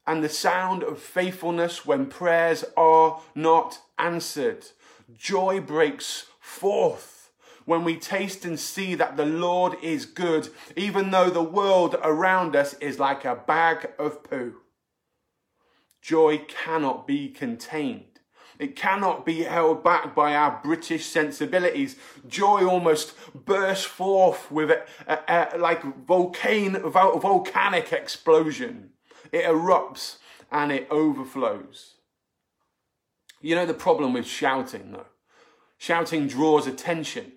and 0.07 0.23
the 0.23 0.29
sound 0.29 0.81
of 0.81 0.99
faithfulness 0.99 1.85
when 1.85 2.07
prayers 2.07 2.65
are 2.75 3.21
not 3.35 3.81
answered. 3.99 4.65
Joy 5.15 5.61
breaks 5.61 6.25
forth. 6.39 7.31
When 7.65 7.83
we 7.83 7.97
taste 7.97 8.45
and 8.45 8.59
see 8.59 8.95
that 8.95 9.17
the 9.17 9.25
Lord 9.25 9.75
is 9.83 10.05
good, 10.05 10.49
even 10.75 11.11
though 11.11 11.29
the 11.29 11.43
world 11.43 11.97
around 12.01 12.55
us 12.55 12.73
is 12.75 12.97
like 12.97 13.25
a 13.25 13.35
bag 13.35 13.91
of 13.99 14.23
poo. 14.23 14.55
Joy 16.01 16.45
cannot 16.47 17.05
be 17.05 17.27
contained. 17.27 18.21
It 18.59 18.75
cannot 18.75 19.25
be 19.25 19.43
held 19.43 19.83
back 19.83 20.15
by 20.15 20.33
our 20.33 20.59
British 20.63 21.05
sensibilities. 21.05 21.97
Joy 22.27 22.65
almost 22.65 23.13
bursts 23.35 23.85
forth 23.85 24.49
with 24.49 24.71
a, 24.71 24.85
a, 25.07 25.49
a 25.55 25.57
like 25.57 25.83
volcano, 26.05 26.89
volcanic 26.89 27.93
explosion. 27.93 28.91
It 29.31 29.45
erupts 29.45 30.17
and 30.51 30.71
it 30.71 30.87
overflows. 30.89 31.96
You 33.47 33.55
know 33.55 33.65
the 33.65 33.73
problem 33.73 34.11
with 34.11 34.27
shouting, 34.27 34.91
though? 34.91 35.05
Shouting 35.77 36.27
draws 36.27 36.67
attention. 36.67 37.31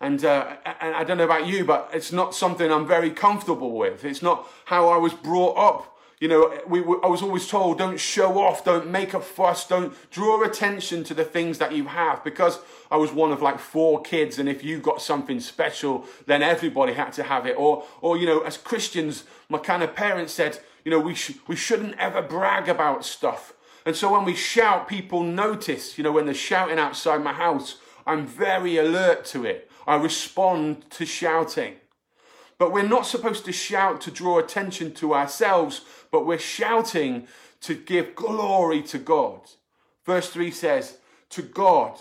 And, 0.00 0.24
uh, 0.24 0.56
and 0.80 0.96
I 0.96 1.04
don't 1.04 1.16
know 1.16 1.24
about 1.24 1.46
you, 1.46 1.64
but 1.64 1.90
it's 1.92 2.10
not 2.10 2.34
something 2.34 2.72
I'm 2.72 2.84
very 2.84 3.12
comfortable 3.12 3.78
with. 3.78 4.04
It's 4.04 4.20
not 4.20 4.48
how 4.64 4.88
I 4.88 4.96
was 4.96 5.14
brought 5.14 5.56
up 5.56 5.98
you 6.20 6.26
know, 6.26 6.60
we, 6.66 6.80
I 6.80 7.06
was 7.06 7.22
always 7.22 7.46
told, 7.46 7.78
don't 7.78 8.00
show 8.00 8.40
off, 8.40 8.64
don't 8.64 8.90
make 8.90 9.14
a 9.14 9.20
fuss, 9.20 9.68
don't 9.68 9.94
draw 10.10 10.42
attention 10.42 11.04
to 11.04 11.14
the 11.14 11.24
things 11.24 11.58
that 11.58 11.72
you 11.72 11.84
have. 11.84 12.24
Because 12.24 12.58
I 12.90 12.96
was 12.96 13.12
one 13.12 13.30
of 13.30 13.40
like 13.40 13.60
four 13.60 14.02
kids, 14.02 14.38
and 14.38 14.48
if 14.48 14.64
you 14.64 14.80
got 14.80 15.00
something 15.00 15.38
special, 15.38 16.06
then 16.26 16.42
everybody 16.42 16.94
had 16.94 17.12
to 17.14 17.22
have 17.22 17.46
it. 17.46 17.54
Or, 17.56 17.84
or 18.00 18.16
you 18.16 18.26
know, 18.26 18.40
as 18.40 18.56
Christians, 18.56 19.24
my 19.48 19.58
kind 19.58 19.84
of 19.84 19.94
parents 19.94 20.32
said, 20.32 20.58
you 20.84 20.90
know, 20.90 20.98
we, 20.98 21.14
sh- 21.14 21.38
we 21.46 21.54
shouldn't 21.54 21.96
ever 21.98 22.20
brag 22.20 22.68
about 22.68 23.04
stuff. 23.04 23.52
And 23.88 23.96
so 23.96 24.12
when 24.12 24.26
we 24.26 24.34
shout, 24.34 24.86
people 24.86 25.22
notice, 25.22 25.96
you 25.96 26.04
know, 26.04 26.12
when 26.12 26.26
they're 26.26 26.34
shouting 26.34 26.78
outside 26.78 27.24
my 27.24 27.32
house, 27.32 27.76
I'm 28.06 28.26
very 28.26 28.76
alert 28.76 29.24
to 29.32 29.46
it. 29.46 29.70
I 29.86 29.96
respond 29.96 30.90
to 30.90 31.06
shouting. 31.06 31.76
But 32.58 32.70
we're 32.70 32.86
not 32.86 33.06
supposed 33.06 33.46
to 33.46 33.52
shout 33.52 34.02
to 34.02 34.10
draw 34.10 34.40
attention 34.40 34.92
to 34.96 35.14
ourselves, 35.14 35.86
but 36.10 36.26
we're 36.26 36.38
shouting 36.38 37.28
to 37.62 37.74
give 37.74 38.14
glory 38.14 38.82
to 38.82 38.98
God. 38.98 39.40
Verse 40.04 40.28
3 40.28 40.50
says, 40.50 40.98
To 41.30 41.40
God, 41.40 41.98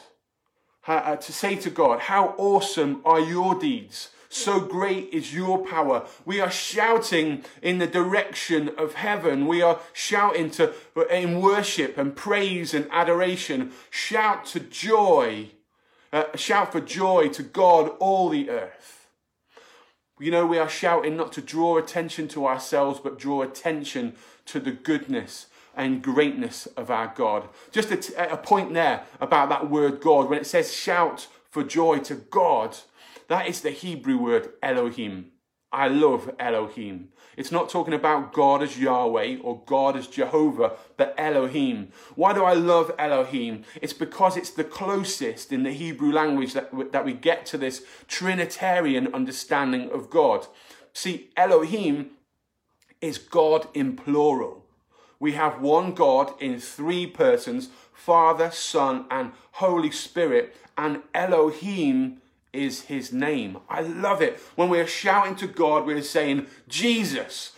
uh, 0.88 1.16
to 1.16 1.32
say 1.32 1.56
to 1.56 1.70
God, 1.70 2.02
How 2.02 2.36
awesome 2.38 3.02
are 3.06 3.22
your 3.22 3.56
deeds! 3.56 4.10
So 4.30 4.60
great 4.60 5.10
is 5.14 5.34
your 5.34 5.66
power. 5.66 6.06
We 6.26 6.42
are 6.42 6.52
shouting 6.52 7.44
in 7.62 7.78
the 7.78 7.88
direction 7.88 8.72
of 8.78 8.96
heaven. 8.96 9.48
We 9.48 9.62
are 9.62 9.80
shouting 9.94 10.50
to, 10.52 10.74
in 11.10 11.42
worship 11.42 11.98
and 11.98 12.16
praise 12.16 12.74
and 12.74 12.88
adoration. 12.92 13.72
Shout 13.90 14.46
to 14.48 14.60
joy. 14.60 15.52
Uh, 16.12 16.26
shout 16.36 16.72
for 16.72 16.82
joy 16.82 17.30
to 17.30 17.44
God, 17.44 17.92
all 18.00 18.30
the 18.30 18.50
earth. 18.50 19.08
You 20.20 20.32
know, 20.32 20.46
we 20.46 20.58
are 20.58 20.70
shouting 20.70 21.16
not 21.16 21.32
to 21.34 21.42
draw 21.42 21.78
attention 21.78 22.28
to 22.30 22.48
ourselves, 22.48 23.00
but 23.00 23.20
draw 23.20 23.44
attention 23.44 24.16
to 24.46 24.60
the 24.60 24.72
goodness 24.72 25.48
and 25.76 26.02
greatness 26.02 26.66
of 26.76 26.90
our 26.90 27.14
God. 27.16 27.48
Just 27.72 27.92
a, 27.92 27.98
t- 27.98 28.14
a 28.16 28.36
point 28.36 28.74
there 28.74 29.04
about 29.22 29.50
that 29.50 29.70
word 29.70 30.02
God. 30.02 30.28
When 30.28 30.40
it 30.40 30.48
says 30.48 30.74
shout 30.74 31.28
for 31.52 31.64
joy 31.64 32.00
to 32.00 32.16
God, 32.16 32.78
that 33.28 33.48
is 33.48 33.62
the 33.62 33.72
Hebrew 33.72 34.18
word 34.18 34.50
Elohim. 34.62 35.32
I 35.72 35.90
love 35.90 36.34
Elohim. 36.40 37.10
It's 37.36 37.52
not 37.52 37.70
talking 37.70 37.94
about 37.94 38.32
God 38.32 38.64
as 38.64 38.80
Yahweh 38.80 39.38
or 39.44 39.62
God 39.66 39.98
as 39.98 40.08
Jehovah, 40.08 40.72
but 40.96 41.14
Elohim. 41.18 41.90
Why 42.16 42.34
do 42.34 42.44
I 42.46 42.54
love 42.54 42.92
Elohim? 42.98 43.64
It's 43.82 43.94
because 43.94 44.38
it's 44.38 44.50
the 44.50 44.64
closest 44.64 45.52
in 45.52 45.64
the 45.64 45.74
Hebrew 45.74 46.12
language 46.12 46.54
that, 46.54 46.72
that 46.94 47.06
we 47.06 47.14
get 47.14 47.46
to 47.48 47.58
this 47.58 47.84
Trinitarian 48.08 49.14
understanding 49.14 49.92
of 49.92 50.10
God. 50.10 50.48
See, 50.94 51.30
Elohim 51.36 52.12
is 53.02 53.18
God 53.18 53.68
in 53.74 53.96
plural. 53.98 54.66
We 55.20 55.34
have 55.34 55.62
one 55.62 55.94
God 55.94 56.34
in 56.40 56.60
three 56.60 57.08
persons 57.08 57.70
Father, 57.94 58.52
Son, 58.52 59.06
and 59.12 59.34
Holy 59.54 59.92
Spirit, 59.92 60.56
and 60.78 61.02
Elohim 61.14 62.22
is 62.58 62.84
his 62.84 63.14
name. 63.14 63.60
I 63.70 63.82
love 63.82 64.22
it. 64.22 64.40
When 64.56 64.70
we're 64.70 64.88
shouting 64.88 65.36
to 65.38 65.48
God, 65.48 65.86
we're 65.86 66.02
saying, 66.02 66.48
Jesus, 66.68 67.54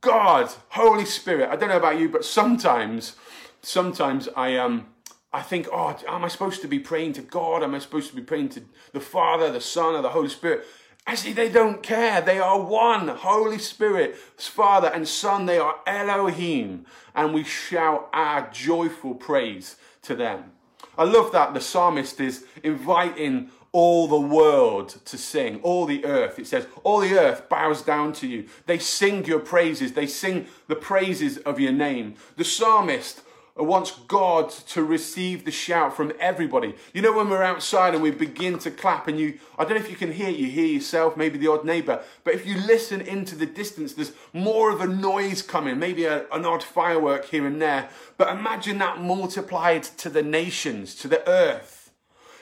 God, 0.00 0.50
Holy 0.70 1.04
Spirit. 1.04 1.48
I 1.50 1.56
don't 1.56 1.68
know 1.68 1.76
about 1.76 1.98
you, 1.98 2.08
but 2.08 2.24
sometimes, 2.24 3.16
sometimes 3.62 4.28
I 4.36 4.56
um 4.56 4.88
I 5.32 5.42
think, 5.42 5.68
oh, 5.72 5.96
am 6.08 6.24
I 6.24 6.28
supposed 6.28 6.60
to 6.62 6.68
be 6.68 6.80
praying 6.80 7.12
to 7.14 7.22
God? 7.22 7.62
Am 7.62 7.74
I 7.74 7.78
supposed 7.78 8.10
to 8.10 8.16
be 8.16 8.22
praying 8.22 8.48
to 8.50 8.62
the 8.92 9.00
Father, 9.00 9.52
the 9.52 9.60
Son, 9.60 9.94
or 9.94 10.02
the 10.02 10.08
Holy 10.08 10.28
Spirit? 10.28 10.66
Actually, 11.06 11.34
they 11.34 11.48
don't 11.48 11.82
care. 11.82 12.20
They 12.20 12.38
are 12.40 12.60
one. 12.60 13.08
Holy 13.08 13.58
Spirit, 13.58 14.16
Father 14.16 14.88
and 14.88 15.06
Son, 15.06 15.46
they 15.46 15.58
are 15.58 15.76
Elohim. 15.86 16.84
And 17.14 17.32
we 17.32 17.44
shout 17.44 18.08
our 18.12 18.50
joyful 18.50 19.14
praise 19.14 19.76
to 20.02 20.14
them. 20.14 20.52
I 20.98 21.04
love 21.04 21.32
that 21.32 21.54
the 21.54 21.60
psalmist 21.60 22.20
is 22.20 22.44
inviting 22.62 23.50
all 23.72 24.08
the 24.08 24.20
world 24.20 25.00
to 25.04 25.16
sing, 25.16 25.60
all 25.62 25.86
the 25.86 26.04
earth. 26.04 26.38
It 26.38 26.46
says, 26.46 26.66
all 26.82 27.00
the 27.00 27.18
earth 27.18 27.48
bows 27.48 27.82
down 27.82 28.12
to 28.14 28.26
you. 28.26 28.46
They 28.66 28.78
sing 28.78 29.24
your 29.24 29.38
praises. 29.38 29.92
They 29.92 30.06
sing 30.06 30.46
the 30.66 30.76
praises 30.76 31.38
of 31.38 31.60
your 31.60 31.72
name. 31.72 32.14
The 32.36 32.44
psalmist 32.44 33.22
wants 33.56 33.92
God 34.08 34.50
to 34.50 34.82
receive 34.82 35.44
the 35.44 35.50
shout 35.50 35.96
from 35.96 36.12
everybody. 36.18 36.74
You 36.94 37.02
know, 37.02 37.12
when 37.12 37.28
we're 37.28 37.42
outside 37.42 37.94
and 37.94 38.02
we 38.02 38.10
begin 38.10 38.58
to 38.60 38.70
clap, 38.70 39.06
and 39.08 39.18
you, 39.18 39.38
I 39.58 39.64
don't 39.64 39.74
know 39.74 39.84
if 39.84 39.90
you 39.90 39.96
can 39.96 40.12
hear, 40.12 40.30
you 40.30 40.46
hear 40.46 40.66
yourself, 40.66 41.16
maybe 41.16 41.38
the 41.38 41.48
odd 41.48 41.64
neighbor, 41.64 42.02
but 42.24 42.34
if 42.34 42.46
you 42.46 42.56
listen 42.56 43.00
into 43.00 43.36
the 43.36 43.46
distance, 43.46 43.92
there's 43.92 44.12
more 44.32 44.70
of 44.70 44.80
a 44.80 44.86
noise 44.86 45.42
coming, 45.42 45.78
maybe 45.78 46.04
a, 46.04 46.26
an 46.32 46.44
odd 46.44 46.62
firework 46.62 47.26
here 47.26 47.46
and 47.46 47.60
there. 47.60 47.90
But 48.16 48.34
imagine 48.34 48.78
that 48.78 49.00
multiplied 49.00 49.82
to 49.82 50.08
the 50.08 50.22
nations, 50.22 50.94
to 50.96 51.08
the 51.08 51.28
earth. 51.28 51.92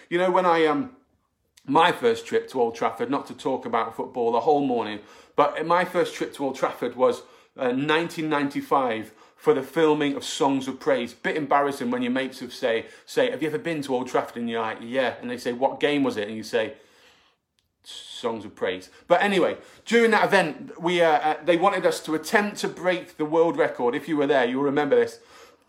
You 0.09 0.19
know, 0.19 0.31
when 0.31 0.47
I 0.47 0.67
um, 0.67 0.93
my 1.69 1.93
first 1.93 2.27
trip 2.27 2.49
to 2.51 2.61
Old 2.61 2.75
Trafford, 2.75 3.11
not 3.11 3.27
to 3.27 3.35
talk 3.35 3.67
about 3.67 3.95
football 3.95 4.33
the 4.33 4.41
whole 4.41 4.65
morning, 4.65 5.01
but 5.37 5.65
my 5.67 5.85
first 5.85 6.15
trip 6.15 6.35
to 6.35 6.45
Old 6.45 6.57
Trafford 6.57 6.97
was 6.97 7.21
uh, 7.57 7.71
1995 7.71 9.13
for 9.37 9.55
the 9.55 9.63
filming 9.63 10.17
of 10.17 10.25
Songs 10.25 10.67
of 10.67 10.81
Praise. 10.81 11.15
Bit 11.15 11.37
embarrassing 11.37 11.91
when 11.91 12.03
your 12.03 12.11
mates 12.11 12.41
have 12.41 12.53
say, 12.53 12.87
say, 13.07 13.31
have 13.31 13.43
you 13.43 13.49
ever 13.49 13.59
been 13.59 13.83
to 13.83 13.95
Old 13.95 14.09
Trafford? 14.09 14.37
And 14.37 14.51
you're 14.51 14.61
like, 14.61 14.79
yeah. 14.81 15.15
And 15.21 15.31
they 15.31 15.37
say, 15.37 15.53
what 15.53 15.79
game 15.79 16.03
was 16.03 16.17
it? 16.17 16.27
And 16.27 16.37
you 16.37 16.43
say, 16.43 16.75
Songs 17.85 18.45
of 18.45 18.55
Praise. 18.55 18.91
But 19.07 19.23
anyway, 19.23 19.59
during 19.85 20.11
that 20.11 20.25
event, 20.25 20.81
we 20.81 21.01
uh, 21.01 21.11
uh, 21.11 21.35
they 21.45 21.57
wanted 21.57 21.87
us 21.87 22.01
to 22.01 22.15
attempt 22.15 22.59
to 22.59 22.69
break 22.69 23.17
the 23.17 23.25
world 23.25 23.57
record. 23.57 23.95
If 23.95 24.09
you 24.09 24.17
were 24.17 24.27
there, 24.27 24.45
you'll 24.45 24.63
remember 24.63 24.97
this. 24.97 25.21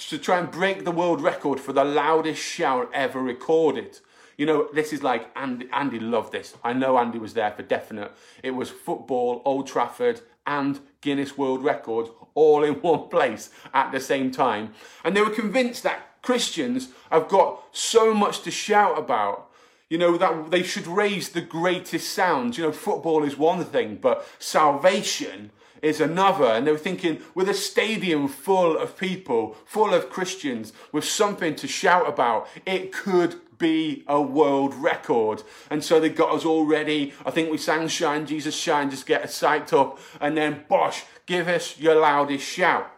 To 0.09 0.17
try 0.17 0.39
and 0.39 0.49
break 0.49 0.83
the 0.83 0.91
world 0.91 1.21
record 1.21 1.59
for 1.59 1.73
the 1.73 1.83
loudest 1.83 2.41
shout 2.41 2.89
ever 2.93 3.21
recorded. 3.21 3.99
You 4.39 4.45
know, 4.45 4.69
this 4.73 4.93
is 4.93 5.03
like 5.03 5.29
Andy, 5.35 5.67
Andy 5.73 5.99
loved 5.99 6.31
this. 6.31 6.55
I 6.63 6.71
know 6.71 6.97
Andy 6.97 7.19
was 7.19 7.33
there 7.33 7.51
for 7.51 7.61
definite. 7.61 8.13
It 8.41 8.51
was 8.51 8.69
football, 8.69 9.41
Old 9.43 9.67
Trafford, 9.67 10.21
and 10.47 10.79
Guinness 11.01 11.37
World 11.37 11.61
Records 11.61 12.09
all 12.35 12.63
in 12.63 12.75
one 12.81 13.09
place 13.09 13.49
at 13.73 13.91
the 13.91 13.99
same 13.99 14.31
time. 14.31 14.73
And 15.03 15.13
they 15.13 15.21
were 15.21 15.29
convinced 15.29 15.83
that 15.83 16.21
Christians 16.21 16.87
have 17.11 17.27
got 17.27 17.61
so 17.73 18.13
much 18.13 18.41
to 18.43 18.49
shout 18.49 18.97
about. 18.97 19.49
You 19.89 19.97
know, 19.97 20.17
that 20.17 20.51
they 20.51 20.63
should 20.63 20.87
raise 20.87 21.29
the 21.29 21.41
greatest 21.41 22.13
sounds. 22.13 22.57
You 22.57 22.63
know, 22.63 22.71
football 22.71 23.25
is 23.25 23.37
one 23.37 23.65
thing, 23.65 23.97
but 24.01 24.25
salvation 24.39 25.51
is 25.81 25.99
another. 25.99 26.45
And 26.45 26.65
they 26.65 26.71
were 26.71 26.77
thinking, 26.77 27.21
with 27.35 27.49
a 27.49 27.53
stadium 27.53 28.29
full 28.29 28.77
of 28.77 28.97
people, 28.97 29.57
full 29.65 29.93
of 29.93 30.09
Christians, 30.09 30.71
with 30.93 31.03
something 31.03 31.55
to 31.55 31.67
shout 31.67 32.07
about, 32.07 32.47
it 32.65 32.93
could 32.93 33.41
be 33.59 34.03
a 34.07 34.19
world 34.19 34.73
record. 34.73 35.43
And 35.69 35.83
so 35.83 35.99
they 35.99 36.09
got 36.09 36.33
us 36.33 36.45
all 36.45 36.65
ready. 36.65 37.13
I 37.25 37.31
think 37.31 37.51
we 37.51 37.57
sang 37.57 37.87
Shine, 37.87 38.25
Jesus 38.25 38.55
Shine, 38.55 38.89
just 38.89 39.05
get 39.05 39.23
us 39.23 39.39
psyched 39.39 39.73
up. 39.73 39.99
And 40.19 40.35
then, 40.35 40.65
bosh, 40.67 41.03
give 41.27 41.47
us 41.47 41.77
your 41.77 41.99
loudest 41.99 42.43
shout. 42.43 42.91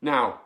Now, 0.00 0.42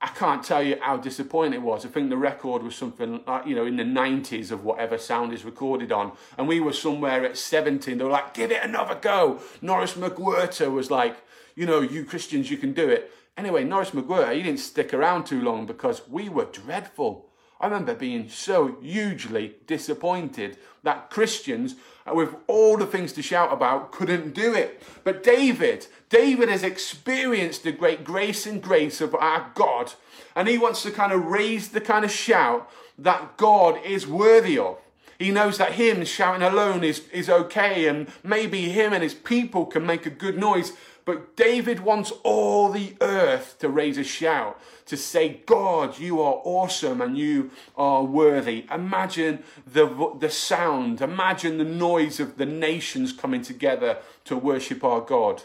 I 0.00 0.08
can't 0.08 0.44
tell 0.44 0.62
you 0.62 0.76
how 0.82 0.98
disappointing 0.98 1.54
it 1.54 1.62
was. 1.62 1.86
I 1.86 1.88
think 1.88 2.10
the 2.10 2.16
record 2.18 2.62
was 2.62 2.74
something 2.74 3.22
like, 3.26 3.46
you 3.46 3.54
know, 3.54 3.64
in 3.64 3.76
the 3.76 3.84
90s 3.84 4.50
of 4.50 4.62
whatever 4.62 4.98
sound 4.98 5.32
is 5.32 5.46
recorded 5.46 5.92
on. 5.92 6.12
And 6.36 6.46
we 6.46 6.60
were 6.60 6.74
somewhere 6.74 7.24
at 7.24 7.38
17. 7.38 7.96
They 7.96 8.04
were 8.04 8.10
like, 8.10 8.34
give 8.34 8.50
it 8.50 8.62
another 8.62 8.96
go. 8.96 9.40
Norris 9.62 9.94
McWhirter 9.94 10.70
was 10.70 10.90
like, 10.90 11.16
you 11.54 11.64
know, 11.64 11.80
you 11.80 12.04
Christians, 12.04 12.50
you 12.50 12.58
can 12.58 12.74
do 12.74 12.88
it. 12.88 13.12
Anyway, 13.36 13.64
Norris 13.64 13.92
McWhirter, 13.92 14.34
he 14.34 14.42
didn't 14.42 14.60
stick 14.60 14.92
around 14.92 15.24
too 15.24 15.40
long 15.40 15.64
because 15.64 16.06
we 16.06 16.28
were 16.28 16.44
dreadful. 16.44 17.30
I 17.60 17.66
remember 17.66 17.94
being 17.94 18.28
so 18.28 18.76
hugely 18.82 19.56
disappointed 19.66 20.58
that 20.82 21.10
Christians, 21.10 21.76
uh, 22.06 22.14
with 22.14 22.34
all 22.46 22.76
the 22.76 22.86
things 22.86 23.12
to 23.14 23.22
shout 23.22 23.52
about, 23.52 23.92
couldn't 23.92 24.34
do 24.34 24.54
it. 24.54 24.82
But 25.02 25.22
David, 25.22 25.86
David 26.08 26.48
has 26.48 26.62
experienced 26.62 27.62
the 27.62 27.72
great 27.72 28.04
grace 28.04 28.46
and 28.46 28.62
grace 28.62 29.00
of 29.00 29.14
our 29.14 29.50
God, 29.54 29.94
and 30.36 30.48
he 30.48 30.58
wants 30.58 30.82
to 30.82 30.90
kind 30.90 31.12
of 31.12 31.24
raise 31.24 31.68
the 31.68 31.80
kind 31.80 32.04
of 32.04 32.10
shout 32.10 32.70
that 32.98 33.36
God 33.36 33.78
is 33.84 34.06
worthy 34.06 34.58
of. 34.58 34.78
He 35.18 35.30
knows 35.30 35.58
that 35.58 35.72
him 35.72 36.04
shouting 36.04 36.42
alone 36.42 36.82
is, 36.82 37.08
is 37.12 37.30
okay, 37.30 37.86
and 37.86 38.08
maybe 38.22 38.68
him 38.68 38.92
and 38.92 39.02
his 39.02 39.14
people 39.14 39.64
can 39.64 39.86
make 39.86 40.06
a 40.06 40.10
good 40.10 40.36
noise. 40.36 40.72
But 41.04 41.36
David 41.36 41.80
wants 41.80 42.12
all 42.22 42.70
the 42.70 42.94
earth 43.00 43.56
to 43.58 43.68
raise 43.68 43.98
a 43.98 44.04
shout, 44.04 44.58
to 44.86 44.96
say, 44.96 45.40
God, 45.44 45.98
you 45.98 46.20
are 46.20 46.40
awesome 46.44 47.00
and 47.00 47.16
you 47.18 47.50
are 47.76 48.02
worthy. 48.02 48.66
Imagine 48.70 49.42
the, 49.66 50.14
the 50.18 50.30
sound, 50.30 51.02
imagine 51.02 51.58
the 51.58 51.64
noise 51.64 52.20
of 52.20 52.38
the 52.38 52.46
nations 52.46 53.12
coming 53.12 53.42
together 53.42 53.98
to 54.24 54.36
worship 54.36 54.82
our 54.82 55.02
God. 55.02 55.42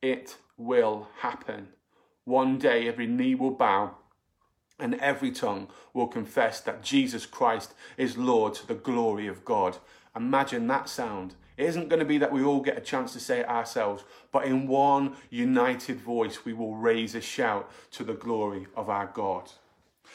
It 0.00 0.36
will 0.56 1.08
happen. 1.18 1.68
One 2.24 2.58
day 2.58 2.88
every 2.88 3.06
knee 3.06 3.34
will 3.34 3.50
bow 3.50 3.94
and 4.78 4.94
every 4.96 5.32
tongue 5.32 5.68
will 5.92 6.06
confess 6.06 6.60
that 6.60 6.82
Jesus 6.82 7.26
Christ 7.26 7.74
is 7.96 8.16
Lord 8.16 8.54
to 8.54 8.66
the 8.66 8.74
glory 8.74 9.26
of 9.26 9.44
God. 9.44 9.78
Imagine 10.14 10.66
that 10.68 10.88
sound. 10.88 11.34
It 11.58 11.66
isn't 11.66 11.88
going 11.88 11.98
to 11.98 12.06
be 12.06 12.18
that 12.18 12.30
we 12.32 12.44
all 12.44 12.60
get 12.60 12.78
a 12.78 12.80
chance 12.80 13.12
to 13.14 13.20
say 13.20 13.40
it 13.40 13.48
ourselves, 13.48 14.04
but 14.30 14.44
in 14.44 14.68
one 14.68 15.16
united 15.28 16.00
voice, 16.00 16.44
we 16.44 16.52
will 16.52 16.76
raise 16.76 17.16
a 17.16 17.20
shout 17.20 17.68
to 17.92 18.04
the 18.04 18.14
glory 18.14 18.68
of 18.76 18.88
our 18.88 19.10
God. 19.12 19.50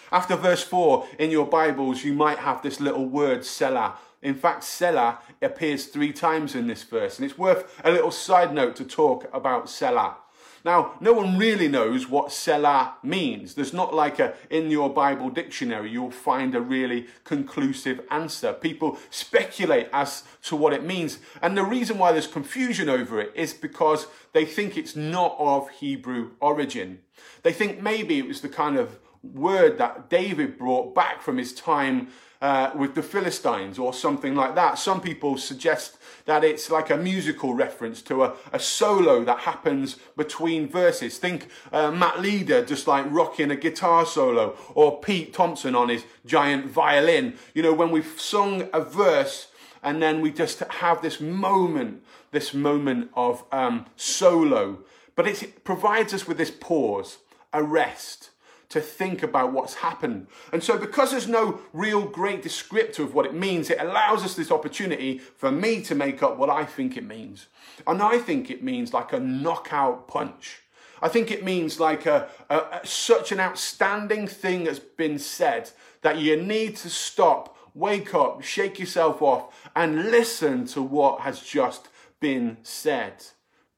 After 0.10 0.38
verse 0.38 0.64
4 0.64 1.06
in 1.20 1.32
your 1.32 1.46
Bibles, 1.46 2.06
you 2.06 2.14
might 2.14 2.40
have 2.40 2.62
this 2.62 2.80
little 2.80 3.06
word, 3.06 3.44
Selah. 3.44 3.98
In 4.22 4.36
fact, 4.36 4.64
Selah 4.64 5.20
appears 5.42 5.88
three 5.88 6.14
times 6.14 6.56
in 6.56 6.68
this 6.68 6.84
verse, 6.84 7.20
and 7.20 7.30
it's 7.30 7.38
worth 7.38 7.82
a 7.84 7.92
little 7.92 8.12
side 8.12 8.54
note 8.54 8.78
to 8.78 8.86
talk 8.86 9.30
about 9.34 9.70
Selah. 9.70 10.16
Now, 10.66 10.94
no 11.02 11.12
one 11.12 11.38
really 11.38 11.68
knows 11.68 12.08
what 12.08 12.32
Selah 12.32 12.96
means. 13.04 13.56
There's 13.56 13.74
not 13.74 13.94
like 13.94 14.20
a, 14.20 14.34
in 14.50 14.72
your 14.72 14.90
Bible 14.90 15.30
dictionary, 15.30 15.92
you'll 15.92 16.12
find 16.12 16.56
a 16.56 16.62
really 16.62 17.08
conclusive 17.26 18.00
answer. 18.10 18.54
People 18.54 18.98
speculate 19.10 19.90
as 19.92 20.24
to 20.44 20.56
what 20.56 20.72
it 20.74 20.84
means. 20.84 21.20
And 21.42 21.58
the 21.58 21.64
reason 21.64 21.98
why 21.98 22.14
there's 22.14 22.28
confusion 22.28 22.88
over 22.88 23.20
it 23.20 23.34
is 23.36 23.54
because 23.54 24.08
they 24.32 24.46
think 24.46 24.78
it's 24.78 24.96
not 24.96 25.36
of 25.38 25.70
Hebrew 25.70 26.32
origin. 26.40 27.00
They 27.44 27.54
think 27.54 27.82
maybe 27.82 28.18
it 28.18 28.28
was 28.28 28.42
the 28.42 28.50
kind 28.50 28.78
of 28.78 29.00
word 29.22 29.78
that 29.78 30.10
David 30.10 30.58
brought 30.58 30.94
back 30.94 31.22
from 31.22 31.38
his 31.38 31.54
time 31.54 32.10
uh, 32.44 32.72
with 32.76 32.94
the 32.94 33.02
Philistines 33.02 33.80
or 33.80 33.94
something 33.94 34.36
like 34.36 34.54
that. 34.54 34.78
Some 34.78 35.00
people 35.00 35.38
suggest 35.38 35.98
that 36.26 36.44
it's 36.44 36.70
like 36.70 36.90
a 36.90 36.98
musical 36.98 37.54
reference 37.54 38.02
to 38.02 38.26
a, 38.26 38.34
a 38.52 38.60
solo 38.60 39.24
that 39.24 39.40
happens 39.40 39.96
between 40.18 40.68
verses. 40.68 41.18
Think 41.18 41.48
uh, 41.72 41.90
Matt 41.90 42.20
Leader 42.20 42.66
just 42.66 42.86
like 42.86 43.06
rocking 43.08 43.50
a 43.50 43.56
guitar 43.56 44.06
solo 44.06 44.58
or 44.76 45.00
Pete 45.00 45.34
Thompson 45.34 45.74
on 45.74 45.88
his 45.88 46.04
giant 46.26 46.66
violin. 46.66 47.36
You 47.54 47.64
know, 47.64 47.74
when 47.74 47.92
we've 47.92 48.20
sung 48.20 48.68
a 48.74 48.82
verse 48.82 49.48
and 49.82 50.02
then 50.02 50.20
we 50.20 50.30
just 50.30 50.60
have 50.60 51.02
this 51.02 51.22
moment, 51.22 52.04
this 52.32 52.54
moment 52.54 53.10
of 53.14 53.46
um, 53.54 53.86
solo. 53.96 54.80
But 55.16 55.28
it 55.28 55.64
provides 55.64 56.14
us 56.14 56.28
with 56.28 56.38
this 56.38 56.52
pause, 56.52 57.20
a 57.54 57.64
rest 57.64 58.32
to 58.74 58.82
think 58.82 59.22
about 59.22 59.54
what's 59.54 59.76
happened. 59.76 60.28
And 60.52 60.64
so, 60.64 60.78
because 60.78 61.12
there's 61.12 61.28
no 61.28 61.62
real 61.74 62.06
great 62.06 62.44
descriptor 62.44 63.00
of 63.00 63.14
what 63.14 63.28
it 63.28 63.34
means, 63.36 63.70
it 63.70 63.80
allows 63.80 64.24
us 64.24 64.36
this 64.36 64.52
opportunity 64.52 65.20
for 65.20 65.52
me 65.52 65.82
to 65.84 65.96
make 65.96 66.24
up 66.24 66.38
what 66.38 66.50
I 66.50 66.66
think 66.66 66.98
it 66.98 67.06
means. 67.06 67.48
And 67.86 68.02
I 68.02 68.18
think 68.18 68.50
it 68.50 68.64
means 68.64 68.92
like 68.92 69.14
a 69.14 69.20
knockout 69.20 70.08
punch. 70.08 70.62
I 71.04 71.08
think 71.08 71.30
it 71.30 71.44
means 71.44 71.80
like 71.80 72.08
a, 72.08 72.30
a, 72.50 72.58
a 72.58 72.82
such 72.84 73.32
an 73.32 73.40
outstanding 73.40 74.28
thing 74.28 74.66
has 74.66 74.80
been 74.80 75.20
said 75.20 75.70
that 76.02 76.18
you 76.18 76.36
need 76.42 76.76
to 76.78 76.90
stop, 76.90 77.56
wake 77.76 78.16
up, 78.16 78.42
shake 78.42 78.80
yourself 78.80 79.22
off, 79.22 79.70
and 79.76 80.10
listen 80.10 80.66
to 80.68 80.82
what 80.82 81.22
has 81.22 81.42
just 81.42 81.90
been 82.20 82.58
said. 82.64 83.24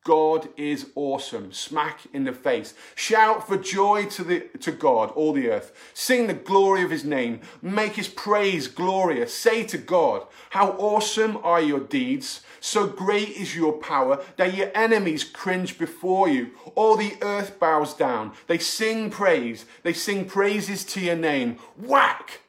God 0.05 0.49
is 0.55 0.91
awesome. 0.93 1.51
Smack 1.51 2.01
in 2.13 2.25
the 2.25 2.31
face. 2.31 2.75
Shout 2.93 3.47
for 3.47 3.57
joy 3.57 4.05
to, 4.11 4.23
the, 4.23 4.41
to 4.59 4.71
God, 4.71 5.09
all 5.11 5.33
the 5.33 5.49
earth. 5.49 5.73
Sing 5.95 6.27
the 6.27 6.35
glory 6.35 6.83
of 6.83 6.91
his 6.91 7.03
name. 7.03 7.41
Make 7.59 7.93
his 7.93 8.07
praise 8.07 8.67
glorious. 8.67 9.33
Say 9.33 9.63
to 9.63 9.79
God, 9.79 10.27
How 10.51 10.73
awesome 10.73 11.37
are 11.37 11.59
your 11.59 11.79
deeds! 11.79 12.41
So 12.59 12.85
great 12.85 13.29
is 13.29 13.55
your 13.55 13.73
power 13.73 14.23
that 14.37 14.53
your 14.53 14.69
enemies 14.75 15.23
cringe 15.23 15.79
before 15.79 16.29
you. 16.29 16.51
All 16.75 16.95
the 16.95 17.15
earth 17.23 17.59
bows 17.59 17.95
down. 17.95 18.33
They 18.45 18.59
sing 18.59 19.09
praise. 19.09 19.65
They 19.81 19.93
sing 19.93 20.25
praises 20.25 20.85
to 20.85 21.01
your 21.01 21.15
name. 21.15 21.57
Whack! 21.77 22.41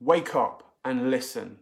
Wake 0.00 0.36
up 0.36 0.74
and 0.84 1.10
listen. 1.10 1.58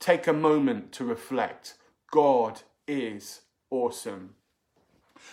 Take 0.00 0.26
a 0.26 0.32
moment 0.32 0.90
to 0.92 1.04
reflect. 1.04 1.74
God 2.10 2.62
is 2.88 3.42
awesome. 3.70 4.34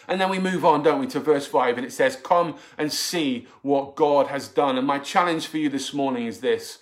And 0.07 0.19
then 0.19 0.29
we 0.29 0.39
move 0.39 0.65
on, 0.65 0.83
don't 0.83 0.99
we, 0.99 1.07
to 1.07 1.19
verse 1.19 1.47
5, 1.47 1.77
and 1.77 1.85
it 1.85 1.91
says, 1.91 2.15
Come 2.15 2.55
and 2.77 2.91
see 2.91 3.47
what 3.61 3.95
God 3.95 4.27
has 4.27 4.47
done. 4.47 4.77
And 4.77 4.85
my 4.85 4.99
challenge 4.99 5.47
for 5.47 5.57
you 5.57 5.69
this 5.69 5.93
morning 5.93 6.27
is 6.27 6.41
this 6.41 6.79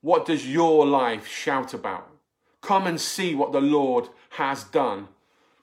What 0.00 0.26
does 0.26 0.50
your 0.50 0.86
life 0.86 1.26
shout 1.26 1.74
about? 1.74 2.10
Come 2.60 2.86
and 2.86 3.00
see 3.00 3.34
what 3.34 3.52
the 3.52 3.60
Lord 3.60 4.08
has 4.30 4.64
done 4.64 5.08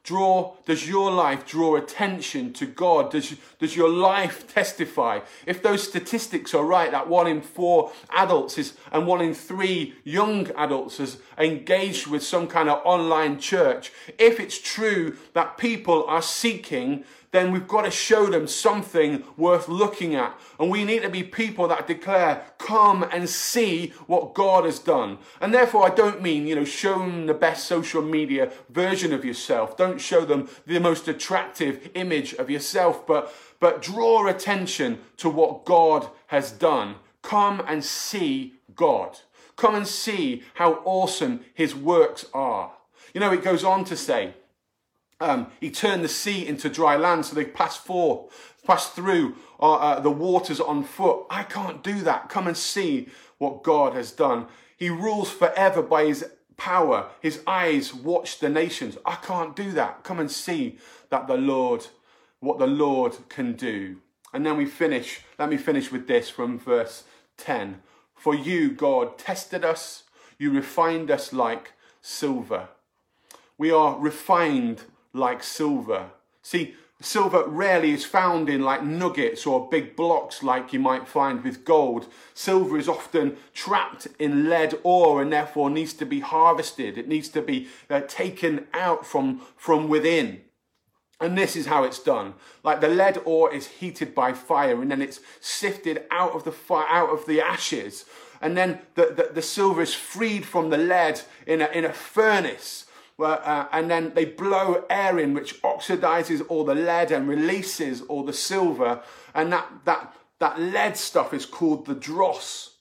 draw 0.03 0.55
does 0.65 0.87
your 0.87 1.11
life 1.11 1.45
draw 1.45 1.75
attention 1.75 2.53
to 2.53 2.65
god? 2.65 3.11
Does, 3.11 3.35
does 3.59 3.75
your 3.75 3.89
life 3.89 4.51
testify? 4.51 5.19
If 5.45 5.61
those 5.61 5.87
statistics 5.87 6.53
are 6.53 6.65
right 6.65 6.91
that 6.91 7.07
one 7.07 7.27
in 7.27 7.41
four 7.41 7.91
adults 8.09 8.57
is 8.57 8.75
and 8.91 9.05
one 9.05 9.21
in 9.21 9.33
three 9.33 9.95
young 10.03 10.49
adults 10.57 10.99
is 10.99 11.17
engaged 11.37 12.07
with 12.07 12.23
some 12.23 12.47
kind 12.47 12.69
of 12.69 12.81
online 12.85 13.39
church 13.39 13.91
if 14.17 14.39
it's 14.39 14.59
true 14.59 15.17
that 15.33 15.57
people 15.57 16.05
are 16.07 16.21
seeking 16.21 17.03
then 17.31 17.51
we've 17.51 17.67
got 17.67 17.83
to 17.83 17.91
show 17.91 18.27
them 18.27 18.45
something 18.45 19.23
worth 19.37 19.69
looking 19.69 20.15
at. 20.15 20.37
And 20.59 20.69
we 20.69 20.83
need 20.83 21.01
to 21.03 21.09
be 21.09 21.23
people 21.23 21.67
that 21.69 21.87
declare, 21.87 22.45
come 22.57 23.03
and 23.03 23.29
see 23.29 23.93
what 24.05 24.33
God 24.33 24.65
has 24.65 24.79
done. 24.79 25.17
And 25.39 25.53
therefore, 25.53 25.85
I 25.85 25.95
don't 25.95 26.21
mean, 26.21 26.45
you 26.45 26.55
know, 26.55 26.65
show 26.65 26.99
them 26.99 27.27
the 27.27 27.33
best 27.33 27.65
social 27.65 28.01
media 28.01 28.51
version 28.69 29.13
of 29.13 29.23
yourself. 29.23 29.77
Don't 29.77 30.01
show 30.01 30.25
them 30.25 30.49
the 30.65 30.79
most 30.79 31.07
attractive 31.07 31.89
image 31.93 32.33
of 32.33 32.49
yourself, 32.49 33.07
but, 33.07 33.33
but 33.61 33.81
draw 33.81 34.27
attention 34.27 34.99
to 35.17 35.29
what 35.29 35.63
God 35.63 36.09
has 36.27 36.51
done. 36.51 36.95
Come 37.21 37.63
and 37.65 37.83
see 37.83 38.55
God. 38.75 39.19
Come 39.55 39.75
and 39.75 39.87
see 39.87 40.43
how 40.55 40.81
awesome 40.83 41.45
his 41.53 41.73
works 41.73 42.25
are. 42.33 42.73
You 43.13 43.21
know, 43.21 43.31
it 43.31 43.43
goes 43.43 43.63
on 43.63 43.85
to 43.85 43.95
say, 43.95 44.33
um, 45.21 45.47
he 45.59 45.69
turned 45.69 46.03
the 46.03 46.09
sea 46.09 46.45
into 46.45 46.69
dry 46.69 46.95
land 46.95 47.25
so 47.25 47.35
they 47.35 47.45
passed 47.45 47.87
passed 48.65 48.93
through 48.93 49.35
uh, 49.59 49.73
uh, 49.75 49.99
the 49.99 50.11
waters 50.11 50.59
on 50.59 50.83
foot. 50.83 51.25
I 51.29 51.43
can't 51.43 51.83
do 51.83 52.01
that. 52.01 52.29
Come 52.29 52.47
and 52.47 52.57
see 52.57 53.09
what 53.37 53.63
God 53.63 53.93
has 53.93 54.11
done. 54.11 54.47
He 54.77 54.89
rules 54.89 55.31
forever 55.31 55.81
by 55.81 56.05
his 56.05 56.25
power. 56.57 57.09
His 57.21 57.41
eyes 57.47 57.93
watch 57.93 58.39
the 58.39 58.49
nations. 58.49 58.97
I 59.05 59.15
can't 59.15 59.55
do 59.55 59.71
that. 59.71 60.03
Come 60.03 60.19
and 60.19 60.29
see 60.29 60.77
that 61.09 61.27
the 61.27 61.37
Lord, 61.37 61.87
what 62.39 62.59
the 62.59 62.67
Lord 62.67 63.17
can 63.29 63.53
do. 63.53 63.97
And 64.33 64.45
then 64.45 64.57
we 64.57 64.65
finish, 64.65 65.21
let 65.37 65.49
me 65.49 65.57
finish 65.57 65.91
with 65.91 66.07
this 66.07 66.29
from 66.29 66.59
verse 66.59 67.03
10. 67.37 67.81
For 68.15 68.35
you, 68.35 68.71
God, 68.71 69.17
tested 69.17 69.65
us, 69.65 70.03
you 70.37 70.51
refined 70.51 71.11
us 71.11 71.33
like 71.33 71.73
silver. 72.01 72.69
We 73.57 73.71
are 73.71 73.99
refined 73.99 74.83
like 75.13 75.43
silver. 75.43 76.11
See, 76.41 76.75
silver 77.01 77.43
rarely 77.47 77.91
is 77.91 78.05
found 78.05 78.49
in 78.49 78.61
like 78.61 78.83
nuggets 78.83 79.45
or 79.45 79.69
big 79.69 79.95
blocks 79.95 80.43
like 80.43 80.73
you 80.73 80.79
might 80.79 81.07
find 81.07 81.43
with 81.43 81.65
gold. 81.65 82.07
Silver 82.33 82.77
is 82.77 82.87
often 82.87 83.37
trapped 83.53 84.07
in 84.19 84.49
lead 84.49 84.75
ore 84.83 85.21
and 85.21 85.31
therefore 85.31 85.69
needs 85.69 85.93
to 85.93 86.05
be 86.05 86.19
harvested. 86.19 86.97
It 86.97 87.07
needs 87.07 87.29
to 87.29 87.41
be 87.41 87.67
uh, 87.89 88.01
taken 88.07 88.67
out 88.73 89.05
from, 89.05 89.41
from 89.57 89.87
within. 89.87 90.41
And 91.19 91.37
this 91.37 91.55
is 91.55 91.67
how 91.67 91.83
it's 91.83 91.99
done. 91.99 92.33
Like 92.63 92.81
the 92.81 92.87
lead 92.87 93.21
ore 93.25 93.53
is 93.53 93.67
heated 93.67 94.15
by 94.15 94.33
fire 94.33 94.81
and 94.81 94.89
then 94.89 95.01
it's 95.01 95.19
sifted 95.39 96.05
out 96.09 96.31
of 96.31 96.43
the 96.43 96.51
fire, 96.51 96.87
out 96.89 97.09
of 97.09 97.25
the 97.27 97.41
ashes. 97.41 98.05
And 98.41 98.57
then 98.57 98.79
the, 98.95 99.13
the, 99.15 99.29
the 99.35 99.41
silver 99.43 99.83
is 99.83 99.93
freed 99.93 100.45
from 100.45 100.71
the 100.71 100.77
lead 100.77 101.21
in 101.45 101.61
a, 101.61 101.67
in 101.67 101.85
a 101.85 101.93
furnace 101.93 102.85
uh, 103.19 103.67
and 103.71 103.89
then 103.89 104.13
they 104.13 104.25
blow 104.25 104.83
air 104.89 105.19
in, 105.19 105.33
which 105.33 105.61
oxidizes 105.61 106.43
all 106.49 106.63
the 106.63 106.75
lead 106.75 107.11
and 107.11 107.27
releases 107.27 108.01
all 108.01 108.23
the 108.23 108.33
silver. 108.33 109.01
And 109.33 109.51
that, 109.51 109.69
that, 109.85 110.15
that 110.39 110.59
lead 110.59 110.97
stuff 110.97 111.33
is 111.33 111.45
called 111.45 111.85
the 111.85 111.95
dross. 111.95 112.77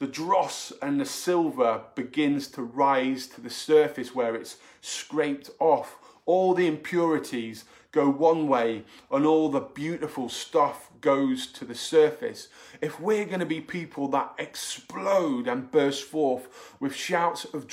the 0.00 0.06
dross 0.06 0.72
and 0.82 1.00
the 1.00 1.04
silver 1.06 1.82
begins 1.94 2.48
to 2.48 2.62
rise 2.62 3.26
to 3.28 3.40
the 3.40 3.50
surface 3.50 4.14
where 4.14 4.34
it's 4.34 4.56
scraped 4.80 5.50
off. 5.60 5.96
All 6.26 6.54
the 6.54 6.66
impurities 6.66 7.64
go 7.94 8.10
one 8.10 8.48
way 8.48 8.82
and 9.10 9.24
all 9.24 9.48
the 9.48 9.60
beautiful 9.60 10.28
stuff 10.28 10.90
goes 11.00 11.46
to 11.46 11.64
the 11.64 11.74
surface. 11.74 12.48
If 12.80 12.98
we're 12.98 13.24
going 13.24 13.40
to 13.40 13.46
be 13.46 13.60
people 13.60 14.08
that 14.08 14.34
explode 14.36 15.46
and 15.46 15.70
burst 15.70 16.02
forth 16.02 16.74
with 16.80 16.94
shouts 16.94 17.44
of 17.44 17.68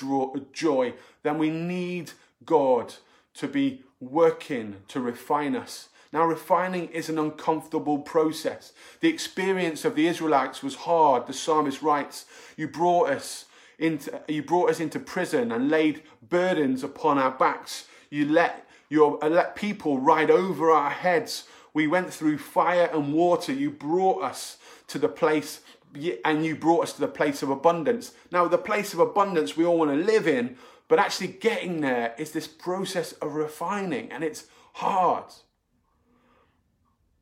joy, 0.53 0.93
then 1.23 1.39
we 1.39 1.49
need 1.49 2.11
God 2.45 2.93
to 3.33 3.47
be 3.47 3.83
working 3.99 4.77
to 4.89 4.99
refine 4.99 5.55
us. 5.55 5.89
Now, 6.13 6.25
refining 6.25 6.89
is 6.89 7.09
an 7.09 7.17
uncomfortable 7.17 7.99
process. 7.99 8.73
The 8.99 9.09
experience 9.09 9.85
of 9.85 9.95
the 9.95 10.07
Israelites 10.07 10.61
was 10.61 10.75
hard. 10.75 11.25
The 11.25 11.33
psalmist 11.33 11.81
writes, 11.81 12.25
You 12.57 12.67
brought 12.67 13.09
us 13.09 13.45
into, 13.79 14.21
you 14.27 14.43
brought 14.43 14.69
us 14.69 14.79
into 14.79 14.99
prison 14.99 15.51
and 15.51 15.69
laid 15.69 16.03
burdens 16.29 16.83
upon 16.83 17.17
our 17.17 17.31
backs. 17.31 17.87
You 18.09 18.25
let, 18.27 18.67
your, 18.91 19.23
uh, 19.23 19.29
let 19.29 19.55
people 19.55 19.99
ride 19.99 20.29
over 20.29 20.69
our 20.69 20.89
heads. 20.89 21.45
We 21.73 21.87
went 21.87 22.13
through 22.13 22.39
fire 22.39 22.89
and 22.93 23.13
water. 23.13 23.53
You 23.53 23.71
brought 23.71 24.21
us 24.21 24.57
to 24.87 24.99
the 24.99 25.07
place 25.07 25.61
and 26.25 26.45
you 26.45 26.55
brought 26.55 26.83
us 26.83 26.93
to 26.93 26.99
the 26.99 27.07
place 27.07 27.41
of 27.41 27.49
abundance. 27.49 28.11
Now, 28.31 28.47
the 28.47 28.57
place 28.57 28.93
of 28.93 28.99
abundance 28.99 29.55
we 29.55 29.65
all 29.65 29.77
want 29.77 29.91
to 29.91 29.97
live 29.97 30.27
in, 30.27 30.57
but 30.89 30.99
actually 30.99 31.27
getting 31.27 31.79
there 31.79 32.13
is 32.17 32.31
this 32.31 32.47
process 32.47 33.13
of 33.13 33.35
refining, 33.35 34.11
and 34.11 34.23
it's 34.23 34.47
hard. 34.73 35.25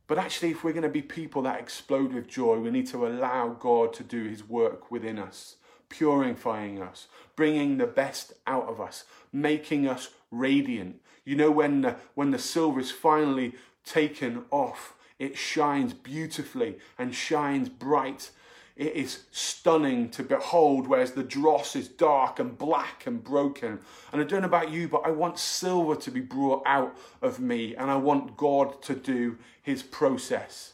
But 0.08 0.18
actually, 0.18 0.52
if 0.52 0.64
we're 0.64 0.74
going 0.74 0.84
to 0.84 0.90
be 0.90 1.04
people 1.04 1.44
that 1.44 1.60
explode 1.60 2.14
with 2.14 2.28
joy, 2.28 2.58
we 2.58 2.72
need 2.72 2.88
to 2.88 3.06
allow 3.06 3.50
God 3.50 3.94
to 3.94 4.04
do 4.04 4.24
his 4.24 4.48
work 4.48 4.90
within 4.90 5.20
us, 5.20 5.58
purifying 5.88 6.82
us, 6.82 7.08
bringing 7.36 7.78
the 7.78 7.88
best 7.88 8.34
out 8.48 8.68
of 8.68 8.82
us, 8.82 9.04
making 9.32 9.88
us 9.88 10.10
radiant. 10.32 11.00
You 11.30 11.36
know, 11.36 11.52
when 11.52 11.82
the, 11.82 11.96
when 12.16 12.32
the 12.32 12.40
silver 12.40 12.80
is 12.80 12.90
finally 12.90 13.54
taken 13.86 14.46
off, 14.50 14.96
it 15.20 15.38
shines 15.38 15.94
beautifully 15.94 16.80
and 16.98 17.14
shines 17.14 17.70
bright 17.70 18.32
it 18.76 18.96
is 18.96 19.24
stunning 19.32 20.10
to 20.12 20.24
behold, 20.24 20.88
whereas 20.88 21.12
the 21.12 21.22
dross 21.22 21.76
is 21.76 21.90
dark 21.90 22.40
and 22.40 22.58
black 22.58 23.06
and 23.06 23.22
broken. 23.22 23.78
And 24.14 24.22
I 24.22 24.24
don't 24.24 24.42
know 24.42 24.48
about 24.48 24.72
you, 24.72 24.88
but 24.88 25.06
I 25.06 25.12
want 25.12 25.38
silver 25.38 25.98
to 25.98 26.10
be 26.10 26.22
brought 26.22 26.64
out 26.66 26.98
of 27.22 27.42
me, 27.42 27.76
and 27.76 27.92
I 27.92 27.98
want 27.98 28.38
God 28.38 28.82
to 28.84 28.96
do 28.96 29.38
his 29.62 29.84
process. 29.84 30.74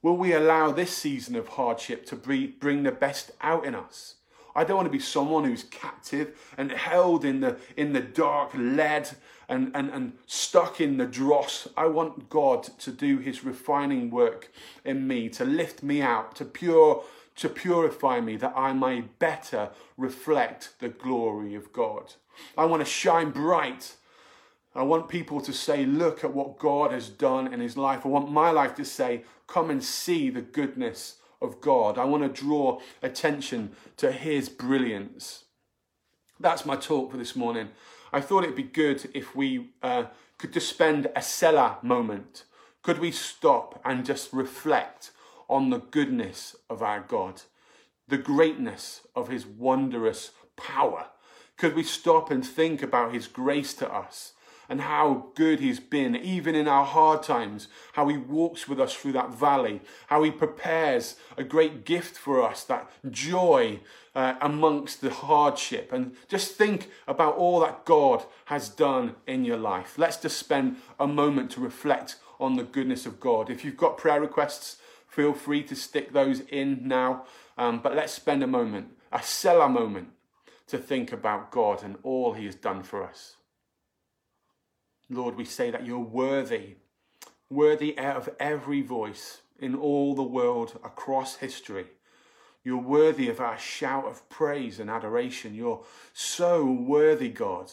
Will 0.00 0.16
we 0.16 0.32
allow 0.32 0.70
this 0.70 0.96
season 0.96 1.34
of 1.34 1.48
hardship 1.48 2.06
to 2.06 2.16
bring 2.16 2.84
the 2.84 2.92
best 2.92 3.32
out 3.42 3.66
in 3.66 3.74
us? 3.74 4.14
I 4.54 4.62
don't 4.64 4.76
want 4.76 4.86
to 4.86 4.92
be 4.92 5.00
someone 5.00 5.44
who's 5.44 5.64
captive 5.64 6.38
and 6.56 6.70
held 6.70 7.24
in 7.24 7.40
the, 7.40 7.56
in 7.76 7.92
the 7.92 8.00
dark 8.00 8.52
lead 8.54 9.10
and, 9.50 9.72
and, 9.74 9.90
and 9.90 10.12
stuck 10.26 10.80
in 10.80 10.96
the 10.96 11.06
dross. 11.06 11.68
I 11.76 11.86
want 11.86 12.30
God 12.30 12.62
to 12.78 12.90
do 12.90 13.18
his 13.18 13.44
refining 13.44 14.10
work 14.10 14.50
in 14.84 15.06
me, 15.06 15.28
to 15.30 15.44
lift 15.44 15.82
me 15.82 16.00
out, 16.00 16.36
to 16.36 16.44
pure 16.44 17.04
to 17.36 17.48
purify 17.48 18.20
me 18.20 18.36
that 18.36 18.52
I 18.54 18.74
may 18.74 19.00
better 19.00 19.70
reflect 19.96 20.74
the 20.78 20.90
glory 20.90 21.54
of 21.54 21.72
God. 21.72 22.12
I 22.56 22.66
want 22.66 22.80
to 22.80 22.86
shine 22.86 23.30
bright. 23.30 23.94
I 24.74 24.82
want 24.82 25.08
people 25.08 25.40
to 25.40 25.52
say, 25.52 25.86
Look 25.86 26.22
at 26.22 26.34
what 26.34 26.58
God 26.58 26.92
has 26.92 27.08
done 27.08 27.52
in 27.52 27.60
his 27.60 27.78
life. 27.78 28.04
I 28.04 28.08
want 28.08 28.30
my 28.30 28.50
life 28.50 28.74
to 28.74 28.84
say, 28.84 29.24
Come 29.46 29.70
and 29.70 29.82
see 29.82 30.28
the 30.28 30.42
goodness 30.42 31.16
of 31.40 31.62
God. 31.62 31.96
I 31.96 32.04
want 32.04 32.22
to 32.22 32.42
draw 32.42 32.80
attention 33.02 33.72
to 33.96 34.12
his 34.12 34.50
brilliance. 34.50 35.44
That's 36.38 36.66
my 36.66 36.76
talk 36.76 37.10
for 37.10 37.16
this 37.16 37.34
morning. 37.34 37.70
I 38.12 38.20
thought 38.20 38.44
it'd 38.44 38.56
be 38.56 38.62
good 38.62 39.08
if 39.14 39.36
we 39.36 39.70
uh, 39.82 40.04
could 40.38 40.52
just 40.52 40.68
spend 40.68 41.08
a 41.14 41.22
Selah 41.22 41.78
moment. 41.82 42.44
Could 42.82 42.98
we 42.98 43.12
stop 43.12 43.80
and 43.84 44.04
just 44.04 44.32
reflect 44.32 45.10
on 45.48 45.70
the 45.70 45.78
goodness 45.78 46.56
of 46.68 46.82
our 46.82 47.00
God, 47.00 47.42
the 48.08 48.18
greatness 48.18 49.02
of 49.14 49.28
his 49.28 49.46
wondrous 49.46 50.32
power? 50.56 51.06
Could 51.56 51.74
we 51.74 51.82
stop 51.82 52.30
and 52.30 52.44
think 52.44 52.82
about 52.82 53.12
his 53.12 53.26
grace 53.26 53.74
to 53.74 53.92
us 53.92 54.32
and 54.70 54.82
how 54.82 55.26
good 55.34 55.58
he's 55.58 55.80
been, 55.80 56.14
even 56.14 56.54
in 56.54 56.68
our 56.68 56.84
hard 56.84 57.24
times, 57.24 57.66
how 57.94 58.06
he 58.06 58.16
walks 58.16 58.68
with 58.68 58.80
us 58.80 58.94
through 58.94 59.10
that 59.10 59.34
valley, 59.34 59.80
how 60.06 60.22
he 60.22 60.30
prepares 60.30 61.16
a 61.36 61.42
great 61.42 61.84
gift 61.84 62.16
for 62.16 62.40
us, 62.40 62.62
that 62.64 62.88
joy 63.10 63.80
uh, 64.14 64.34
amongst 64.40 65.00
the 65.00 65.10
hardship. 65.10 65.92
And 65.92 66.14
just 66.28 66.52
think 66.52 66.88
about 67.08 67.34
all 67.34 67.58
that 67.60 67.84
God 67.84 68.24
has 68.44 68.68
done 68.68 69.16
in 69.26 69.44
your 69.44 69.56
life. 69.56 69.98
Let's 69.98 70.18
just 70.18 70.38
spend 70.38 70.76
a 71.00 71.06
moment 71.06 71.50
to 71.52 71.60
reflect 71.60 72.16
on 72.38 72.54
the 72.54 72.62
goodness 72.62 73.06
of 73.06 73.18
God. 73.18 73.50
If 73.50 73.64
you've 73.64 73.76
got 73.76 73.98
prayer 73.98 74.20
requests, 74.20 74.76
feel 75.08 75.34
free 75.34 75.64
to 75.64 75.74
stick 75.74 76.12
those 76.12 76.40
in 76.40 76.86
now. 76.86 77.24
Um, 77.58 77.80
but 77.80 77.96
let's 77.96 78.12
spend 78.12 78.44
a 78.44 78.46
moment, 78.46 78.92
a 79.10 79.20
Selah 79.20 79.68
moment, 79.68 80.10
to 80.68 80.78
think 80.78 81.12
about 81.12 81.50
God 81.50 81.82
and 81.82 81.96
all 82.04 82.34
He 82.34 82.46
has 82.46 82.54
done 82.54 82.84
for 82.84 83.02
us. 83.02 83.34
Lord, 85.10 85.36
we 85.36 85.44
say 85.44 85.72
that 85.72 85.84
you're 85.84 85.98
worthy, 85.98 86.76
worthy 87.50 87.98
out 87.98 88.16
of 88.16 88.30
every 88.38 88.80
voice 88.80 89.40
in 89.58 89.74
all 89.74 90.14
the 90.14 90.22
world 90.22 90.78
across 90.84 91.36
history. 91.36 91.86
You're 92.62 92.78
worthy 92.78 93.28
of 93.28 93.40
our 93.40 93.58
shout 93.58 94.04
of 94.04 94.28
praise 94.28 94.78
and 94.78 94.88
adoration. 94.88 95.54
You're 95.54 95.82
so 96.12 96.64
worthy, 96.64 97.28
God. 97.28 97.72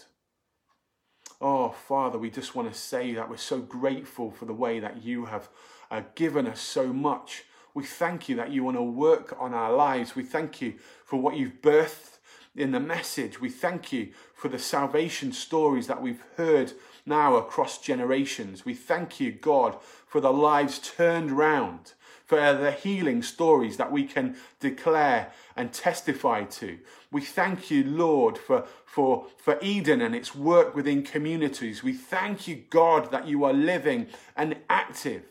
Oh, 1.39 1.69
Father, 1.69 2.17
we 2.17 2.32
just 2.32 2.56
want 2.56 2.71
to 2.71 2.78
say 2.78 3.13
that 3.13 3.30
we're 3.30 3.38
so 3.38 3.60
grateful 3.60 4.32
for 4.32 4.45
the 4.45 4.54
way 4.54 4.80
that 4.80 5.04
you 5.04 5.26
have 5.26 5.50
uh, 5.91 6.02
given 6.15 6.47
us 6.47 6.60
so 6.60 6.91
much. 6.91 7.43
We 7.76 7.84
thank 7.84 8.28
you 8.28 8.36
that 8.38 8.52
you 8.52 8.63
want 8.63 8.78
to 8.78 8.82
work 8.82 9.36
on 9.39 9.54
our 9.54 9.71
lives. 9.71 10.15
We 10.15 10.23
thank 10.23 10.62
you 10.62 10.76
for 11.06 11.21
what 11.21 11.36
you've 11.36 11.62
birthed 11.62 12.17
in 12.56 12.71
the 12.71 12.80
message. 12.80 13.39
We 13.39 13.50
thank 13.50 13.93
you 13.93 14.10
for 14.34 14.47
the 14.47 14.58
salvation 14.58 15.32
stories 15.32 15.86
that 15.86 16.02
we've 16.02 16.23
heard 16.38 16.73
now 17.08 17.36
across 17.36 17.78
generations. 17.80 18.65
We 18.65 18.74
thank 18.74 19.20
you, 19.20 19.32
God, 19.32 19.78
for 20.06 20.22
the 20.22 20.34
lives 20.34 20.80
turned 20.80 21.32
round, 21.32 21.93
for 22.26 22.38
the 22.38 22.72
healing 22.72 23.24
stories 23.24 23.78
that 23.78 23.91
we 23.91 24.04
can 24.04 24.36
declare 24.60 25.32
and 25.56 25.72
testify 25.72 26.43
to. 26.43 26.78
We 27.12 27.22
thank 27.22 27.72
you, 27.72 27.84
Lord, 27.84 28.38
for, 28.38 28.65
for, 28.86 29.28
for 29.38 29.58
Eden 29.62 30.02
and 30.02 30.13
its 30.13 30.36
work 30.36 30.76
within 30.76 31.04
communities. 31.04 31.84
We 31.84 31.93
thank 31.93 32.48
you, 32.48 32.63
God, 32.70 33.12
that 33.12 33.28
you 33.28 33.43
are 33.46 33.54
living 33.54 34.08
and 34.36 34.58
active 34.70 35.24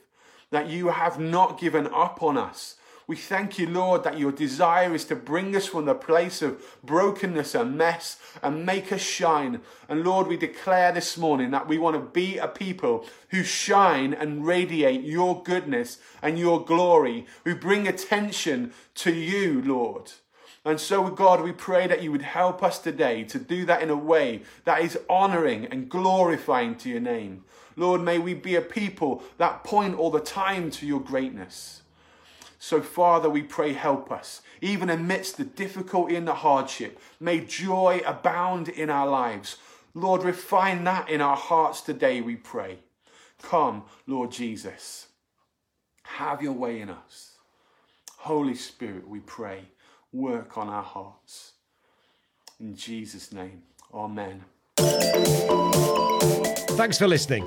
that 0.50 0.68
you 0.68 0.88
have 0.88 1.18
not 1.18 1.58
given 1.58 1.86
up 1.88 2.22
on 2.22 2.38
us. 2.38 2.76
We 3.08 3.14
thank 3.14 3.56
you, 3.56 3.68
Lord, 3.68 4.02
that 4.02 4.18
your 4.18 4.32
desire 4.32 4.92
is 4.92 5.04
to 5.04 5.14
bring 5.14 5.54
us 5.54 5.66
from 5.66 5.84
the 5.84 5.94
place 5.94 6.42
of 6.42 6.60
brokenness 6.82 7.54
and 7.54 7.78
mess 7.78 8.18
and 8.42 8.66
make 8.66 8.90
us 8.90 9.00
shine. 9.00 9.60
And 9.88 10.02
Lord, 10.02 10.26
we 10.26 10.36
declare 10.36 10.90
this 10.90 11.16
morning 11.16 11.52
that 11.52 11.68
we 11.68 11.78
want 11.78 11.94
to 11.94 12.00
be 12.00 12.36
a 12.36 12.48
people 12.48 13.06
who 13.28 13.44
shine 13.44 14.12
and 14.12 14.44
radiate 14.44 15.02
your 15.02 15.40
goodness 15.44 15.98
and 16.20 16.36
your 16.36 16.64
glory, 16.64 17.26
who 17.44 17.54
bring 17.54 17.86
attention 17.86 18.72
to 18.96 19.14
you, 19.14 19.62
Lord. 19.62 20.10
And 20.64 20.80
so, 20.80 21.08
God, 21.08 21.42
we 21.42 21.52
pray 21.52 21.86
that 21.86 22.02
you 22.02 22.10
would 22.10 22.22
help 22.22 22.60
us 22.60 22.80
today 22.80 23.22
to 23.22 23.38
do 23.38 23.64
that 23.66 23.82
in 23.82 23.90
a 23.90 23.96
way 23.96 24.42
that 24.64 24.80
is 24.80 24.98
honoring 25.08 25.66
and 25.66 25.88
glorifying 25.88 26.74
to 26.78 26.88
your 26.88 27.00
name. 27.00 27.44
Lord, 27.76 28.00
may 28.00 28.18
we 28.18 28.34
be 28.34 28.56
a 28.56 28.60
people 28.60 29.22
that 29.38 29.62
point 29.62 29.96
all 29.96 30.10
the 30.10 30.18
time 30.18 30.72
to 30.72 30.86
your 30.86 31.00
greatness. 31.00 31.82
So, 32.66 32.82
Father, 32.82 33.30
we 33.30 33.44
pray, 33.44 33.74
help 33.74 34.10
us. 34.10 34.42
Even 34.60 34.90
amidst 34.90 35.36
the 35.36 35.44
difficulty 35.44 36.16
and 36.16 36.26
the 36.26 36.34
hardship, 36.34 36.98
may 37.20 37.38
joy 37.38 38.02
abound 38.04 38.68
in 38.68 38.90
our 38.90 39.06
lives. 39.06 39.58
Lord, 39.94 40.24
refine 40.24 40.82
that 40.82 41.08
in 41.08 41.20
our 41.20 41.36
hearts 41.36 41.80
today, 41.80 42.20
we 42.20 42.34
pray. 42.34 42.78
Come, 43.40 43.84
Lord 44.08 44.32
Jesus. 44.32 45.06
Have 46.02 46.42
your 46.42 46.54
way 46.54 46.80
in 46.80 46.90
us. 46.90 47.36
Holy 48.16 48.56
Spirit, 48.56 49.06
we 49.06 49.20
pray, 49.20 49.60
work 50.12 50.58
on 50.58 50.68
our 50.68 50.82
hearts. 50.82 51.52
In 52.58 52.74
Jesus' 52.74 53.32
name, 53.32 53.62
Amen. 53.94 54.44
Thanks 56.76 56.98
for 56.98 57.06
listening. 57.06 57.46